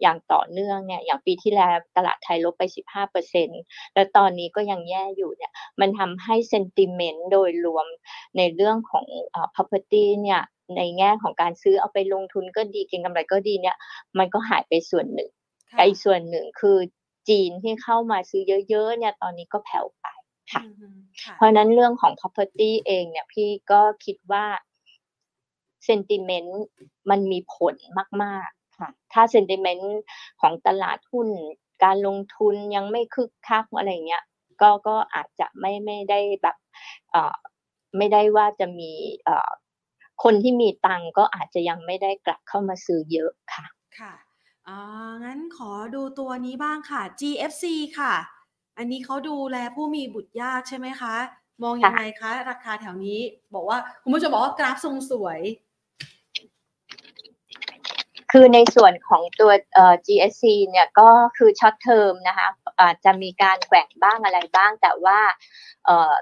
[0.00, 3.48] อย่างต่อเนื่องเนี่ยอย่างปีที่แล้วตลาดไทยลบไป 15เปอร์เซ็น
[3.94, 7.86] แล้วตอนนี้ก็ยังแย่อยู่เนี่ยมันทำให้ sentiment โดยรวม
[8.36, 10.42] ในเรื่องของเอ่อ property เนี่ย
[10.76, 13.76] ในแง่ของการซื้อเอาไปลงทุนก็ดีเก็งกำไรก็ดีเนี่ย
[14.18, 15.30] มันก็หายไปส่วนหนึ่ง
[15.70, 16.78] ค่ะแต่อีกส่วนหนึ่งคือ
[17.28, 20.06] จีนที่เข้ามาซื้อเยอะๆเนี่ยตอนนี้ก็แผ่วไป
[20.52, 24.44] ค่ะอืมค่ะเพราะฉะนั้นเรื่องของ property เองเนี่ยพี่ก็คิดว่า
[25.88, 26.50] sentiment
[27.10, 27.74] มันมีผล
[28.22, 29.84] มาก ๆ ค่ะ ถ้า sentiment
[30.40, 31.28] ของตลาดหุ้น
[31.84, 34.24] การลงทุนยังไม่คึกคักอะไรเงี้ย
[34.62, 36.56] ก็ก็อาจจะไม่ไม่ได้แบบ
[37.10, 37.36] เอ่อ
[37.96, 38.92] ไม่ได้ว่าจะมี
[39.24, 39.50] เอ่อ
[40.22, 43.66] คนที่มีตังค์ก็อาจจะยังไม่ได้กลับเข้ามาซื้อเยอะค่ะ
[43.98, 44.14] ค่ะ
[44.68, 44.78] อ่า
[45.24, 47.64] งั้นขอดูตัวนี้บ้างค่ะ GFC
[47.98, 48.14] ค่ะ
[48.78, 51.14] อันนี้เขาดูแลผู้มีบุตรยากใช่ไหมคะ
[51.62, 53.18] มองยังไงคะ ราคาแถวนี้
[53.54, 55.40] บอกว่าคุณผู้ชมบอกว่ากราฟทรงสวย
[58.32, 62.48] คือในส่วนของตัวเอ่อ GSC เนี่ยก็คือช็อตเทอมนะคะ
[62.80, 65.18] อาจจะมีการแกว่งบ้างอะไรบ้าง แต่ว่า
[65.84, 66.14] เอ่อ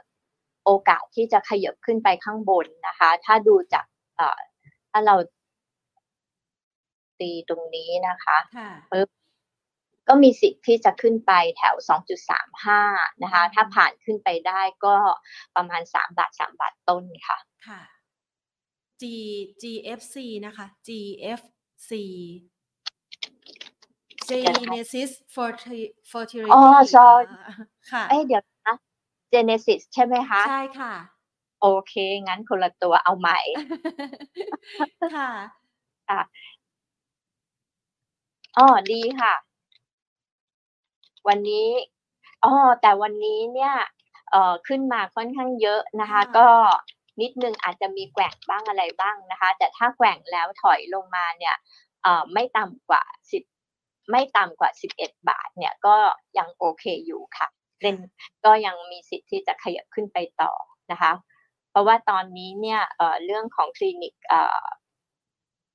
[0.64, 3.84] โอกาสที่จะขยับขึ้นไปข้างบนนะคะ ถ้าดูจาก
[4.16, 4.38] เอ่อ
[4.90, 5.16] ถ้าเรา
[7.20, 8.70] ตีตรงนี้นะคะค่ะ
[10.08, 11.76] ก็มีสิทธิ์ที่จะขึ้นไปแถว
[12.48, 14.96] 2.35 นะคะ ถ้าผ่านขึ้นไปได้ก็
[15.56, 17.38] ประมาณ 3 บาท 3 บาทต้นค่ะ
[17.68, 17.80] ค่ะ
[19.02, 19.04] G
[19.62, 21.92] GFC นะคะ GFC
[24.28, 26.62] Genesis Ferti- Fertility อ๋อ
[26.94, 27.54] sorry อ่า
[27.90, 28.76] ค่ะ เอ้ยเดี๋ยวนะ
[29.32, 30.94] Genesis ใช่ไหมคะ ใช่ค่ะ
[31.60, 31.94] โอเค
[32.26, 33.38] งั้นคนละตัวเอาใหม่
[35.16, 35.30] ค่ะ
[38.58, 39.34] อ๋อดีค่ะ
[41.28, 41.68] วันนี้
[42.44, 42.52] อ๋อ
[42.82, 43.74] แต่วันนี้เนี่ย
[44.30, 46.48] เอ่อขึ้นมาค่อนข้างเยอะนะคะค่ะก็
[47.20, 51.56] นิดนึงอาจจะมีแกว่งบ้างอะไรบ้างนะคะ แต่ถ้าแกว่งแล้วถอยลงมาเนี่ย
[52.02, 53.42] เอ่อไม่ต่ำกว่าสิบ
[54.10, 55.96] ไม่ต่ำกว่าสิบเอ็ดบาทเนี่ยก็
[56.38, 57.48] ยังโอเคอยู่ค่ะ
[57.82, 57.96] เล่น
[58.44, 60.52] ก็ยังมีสิทธิ์ที่จะขยับขึ้นไปต่อ
[60.92, 61.12] นะคะ
[61.70, 64.64] เพราะว่าตอนนี้เนี่ยเอ่อเรื่องของคลินิกเอ่อ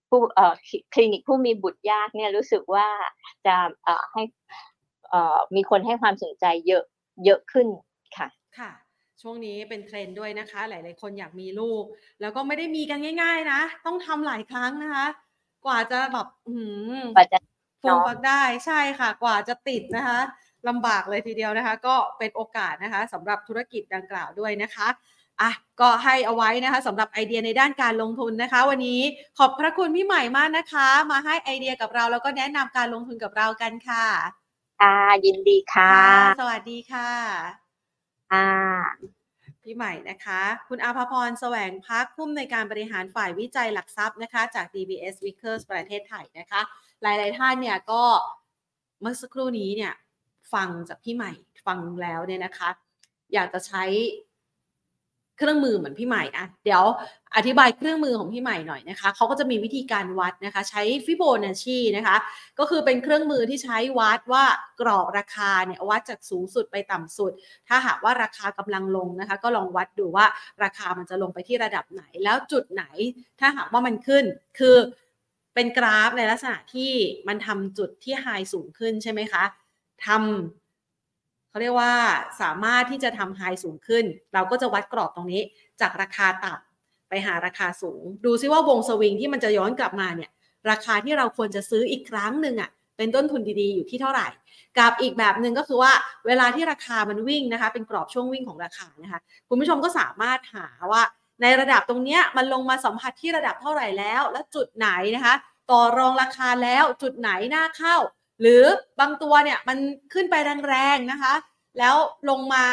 [0.09, 2.87] ผู้เอ่อคลิคลินิกผู้มีบุตรยากเนี่ยรู้สึกว่า
[3.45, 4.74] จะเอ่อให้เอ่อ
[5.55, 6.83] มีคนให้ความสนใจเยอะ
[7.25, 7.67] เยอะขึ้น
[8.17, 8.27] ค่ะ
[8.57, 8.71] ค่ะ
[9.21, 11.83] ช่วงนี้เป็นเทรนด์ด้วยนะคะ หลาย ๆ คนอยากมีลูก
[12.21, 15.05] แล้วก็ไม่ได้มีกันง่าย ๆ นะ ต้องทำหลายครั้งนะคะ
[15.65, 16.55] กว่าจะแบบอื
[17.01, 17.37] มกว่าจะ
[17.81, 20.19] ฟูมฟักได้ใช่ค่ะ กว่าจะติดนะคะ
[20.67, 24.87] ลำบากเลยทีเดียวนะคะ ก็เป็นโอกาสนะคะสำหรับธุรกิจดังกล่าวด้วยนะคะ
[25.41, 25.51] อะ
[25.81, 29.01] ก็ให้เอาไว้นะคะสำหรับไอเดียในด้านการลงทุนนะคะ วันนี้
[29.37, 34.44] ขอบพระคุณพี่ใหม่มากนะคะ มาให้ไอเดียกับเราแล้วก็แนะนำการลงทุนกับเรากันค่ะ
[34.79, 34.95] ค่ะ
[35.25, 35.95] ยินดีค่ะ
[36.39, 37.11] สวัสดีค่ะ
[38.31, 38.49] ค่ะ
[39.63, 46.61] พี่ใหม่นะคะ คุณอาภพรแสวงพักผู้อำนวยการบริหารฝ่ายวิจัยหลักทรัพย์นะคะ จาก DBS Vickers ประเทศไทยนะคะ
[47.01, 48.03] หลาย ๆ ท่านเนี่ยก็
[49.01, 49.93] เมื่อสักครู่นี้เนี่ย
[50.53, 51.31] ฟังจากพี่ใหม่
[51.65, 52.69] ฟังแล้วเนี่ยนะคะ
[53.33, 53.83] อยากจะใช้
[55.37, 56.83] เครื่องมือเหมือนพี่ใหม่อะเดี๋ยว
[57.35, 62.17] อธิบายเครื่องมือของพี่ใหม่หน่อยนะคะเขาก็จะมีวิธีการวัดนะคะ ใช้ฟิโบนัชชีนะคะ
[62.59, 64.45] ก็คือเป็นเครื่องมือที่ใช้วัดว่า
[64.81, 67.31] กรอบราคาเนี่ยวัดจากสูงสุดไปต่ำสุด
[67.67, 70.25] ถ้าหากว่าราคากำลังลงนะคะ ก็ลองวัดดูว่า
[70.63, 72.83] ราคามันจะลงไปที่ระดับไหน แล้วจุดไหน
[73.39, 74.23] ถ้าหากว่ามันขึ้น
[74.59, 74.77] คือ
[75.55, 76.91] เป็นกราฟในลักษณะที่
[77.27, 79.43] มันทำจุดที่ไฮสูงขึ้นใช่ไหมคะ
[80.05, 80.64] ทำ
[81.55, 81.95] เขาเรียกว่า
[82.41, 85.41] สามารถที่จะทำไฮสูงขึ้น เราก็จะวัดกรอบตรงนี้
[85.81, 90.29] จากราคาต่ำไปหาราคาสูง ดูซิว่าวงสวิงที่มันจะย้อนกลับมาเนี่ย
[90.69, 94.27] ราคาที่เราควรจะซื้ออีกครั้งหนึ่งอะเป็นต้นทุนดีๆอยู่ที่เท่าไหร่
[94.79, 95.91] กับอีกแบบหนึ่งก็คือว่า
[96.27, 101.01] เวลาที่ราคามันวิ่งนะคะ เป็นกรอบช่วงวิ่งของราคานะคะคุณผู้ชมก็สามารถหาว่า
[101.41, 105.35] ในระดับตรงเนี้ยมันลงมาสัมผัสที่ระดับเท่าไหร่แล้ว และจุดไหนนะคะ
[105.71, 107.95] ต่อรองราคาแล้วจุดไหนน่าเข้า
[108.41, 108.63] หรือ
[108.99, 109.77] บางตัวเนี่ยมัน
[110.13, 110.35] ขึ้นไป
[110.69, 111.33] แรงๆนะคะ
[111.79, 111.95] แล้ว
[112.29, 112.65] ลงมา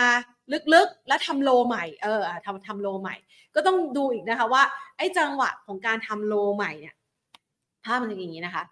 [0.74, 3.14] ลึกๆ แล้วทำโลใหม่เออทำทำโลใหม่
[3.54, 4.62] ก็ต้องดูอีกนะคะว่า
[4.96, 6.94] ไอ้จังหวะของการทำโลใหม่เนี่ย
[7.84, 8.64] ภาพมันจะอย่างนี้นะคะ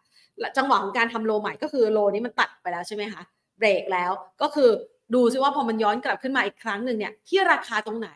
[0.57, 3.23] จังหวะของการทำโลใหม่ก็คือโลนี้มันตัดไปแล้วใช่ไหมคะ
[3.59, 4.11] เบรกแล้ว
[4.43, 4.71] ก็คือ
[5.15, 8.11] ดูซิว่าพอมันย้อนกลับขึ้นมาอีกครั้งหนึ่งเนี่ยที่ราคาตรงไหน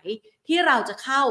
[0.46, 1.22] ที่เราจะเข้า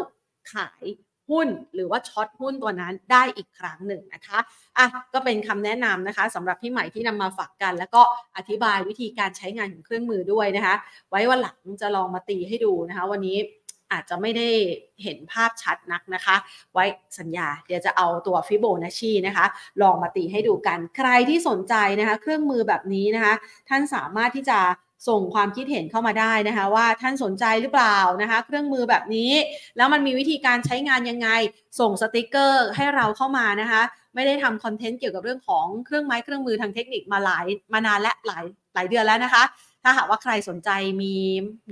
[0.53, 0.83] ขาย
[1.29, 4.39] หุ้นหรือว่าช็อตหุ้นตัวนั้นได้อีกครั้งหนึ่งนะคะ
[4.77, 8.01] อะก็เป็นคำแนะนำนะคะสำหรับพี่ใหม่ที่นำมาฝากกัน แล้วก็
[8.37, 10.75] อธิบายวิธีการใช้งานของเครื่องมือด้วยนะคะ
[11.09, 13.37] ไว้วันหลังจะลองมาตีให้ดูนะคะ วันนี้
[13.91, 14.49] อาจจะไม่ได้
[15.03, 16.35] เห็นภาพชัดนักนะคะ
[16.73, 16.85] ไว้
[17.19, 19.45] สัญญาเดี๋ยวจะเอาตัวฟิโบนัชชีนะคะ
[19.81, 23.33] ลองมาตีให้ดูกันใครที่สนใจนะคะ เครื่องมือแบบนี้นะคะ
[23.69, 24.59] ท่านสามารถที่จะ
[25.07, 29.31] ส่งความคิดเห็นเข้ามาได้นะคะ ว่าท่านสนใจหรือเปล่านะคะ เครื่องมือแบบนี้
[29.77, 31.29] แล้วมันมีวิธีการใช้งานยังไง
[31.79, 33.81] ส่งสติกเกอร์ให้เราเข้ามานะคะ
[34.15, 39.43] ไม่ได้ทำคอนเทนต์เกี่ยวกับเรื่องของเครื่องไม้เครื่องมือทางเทคนิคมาหลายมานานและหลายหลายเดือนแล้วนะคะ
[39.83, 40.69] ถ้าหากว่าใครสนใจ
[41.01, 41.13] มี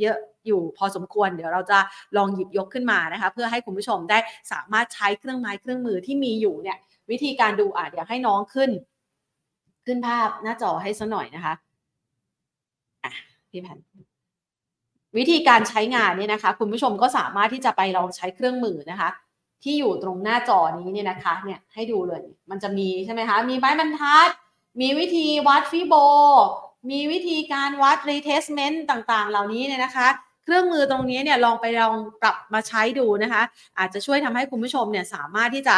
[0.01, 0.17] เยอะ
[0.47, 1.79] อยู่พอสมควรเดี๋ยวเราจะ
[2.17, 4.17] ลองหยิบยกขึ้นมานะคะ เพื่อให้คุณผู้ชมได้
[4.51, 6.77] สามารถใช้เครื่องไม้เครื่องมือที่มีอยู่เนี่ย
[7.11, 8.69] วิธีการดูอะเดี๋ยวให้น้องขึ้น
[9.85, 11.53] ขึ้นภาพหน้าจอให้สักหน่อยนะคะ
[13.51, 13.79] พี่แผน
[15.17, 19.09] วิธีการใช้งานเนี่ยนะคะ คุณผู้ชมก็สามารถที่จะไปลองใช้เครื่องมือนะคะ
[19.63, 24.29] ที่อยู่ตรงหน้าจอนี้เนี่ยนะคะเนี่ยให้ดูเลย มันจะมีใช่ไหมคะ มีไม้บรรทัด
[24.81, 25.93] มีวิธีวัดฟิโบ
[26.91, 30.07] มีวิธีการวัด retestment ต่างๆ เหล่านี้เนี่ยนะคะ
[30.43, 33.41] เครื่องมือตรงนี้เนี่ยลองไปลองปรับมาใช้ดูนะคะ
[33.79, 35.77] อาจจะช่วยทำให้คุณผู้ชมเนี่ยสามารถที่จะ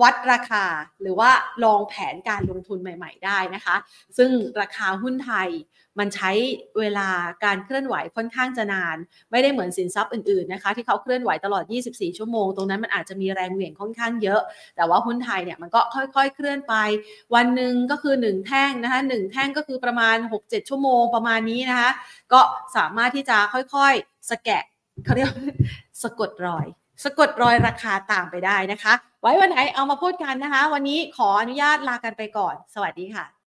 [0.00, 0.64] วัดราคา
[1.02, 1.30] หรือว่า
[1.64, 3.76] ลองแผนการลงทุนใหม่ ๆ ได้นะคะ
[4.18, 4.30] ซึ่ง
[4.60, 5.48] ราคาหุ้นไทย
[5.98, 6.30] มันใช้
[6.78, 7.08] เวลา
[7.44, 8.96] การเคลื่อนไหวค่อนข้างจะนาน
[9.30, 14.40] ไม่ได้เหมือนสินทรัพย์อื่นๆนะคะ ที่เขาเคลื่อนไหวตลอด 24 ชั่วโมง ตรงนั้นมันอาจจะมีแรงเหวี่ยงค่อนข้างเยอะ
[14.76, 16.74] แต่ว่าหุ้นไทยเนี่ยมันก็ค่อยๆ เคลื่อนไป
[17.34, 21.90] วันหนึ่งก็คือ 1 แท่งนะคะ1แท่งก็คือประมาณ 6-7 ชั่วโมงประมาณนี้นะคะ
[22.32, 22.40] ก็
[22.76, 24.64] สามารถที่จะค่อยๆสแกะ
[25.04, 25.30] เขาเรียก
[26.02, 26.66] สะกดรอย
[27.04, 33.24] สะกดรอยราคาตามไปได้นะคะ ไว้วันไหนเอามาพูดกันนะคะ วันนี้ขออนุญาตลากันไปก่อน สวัสดีค่ะ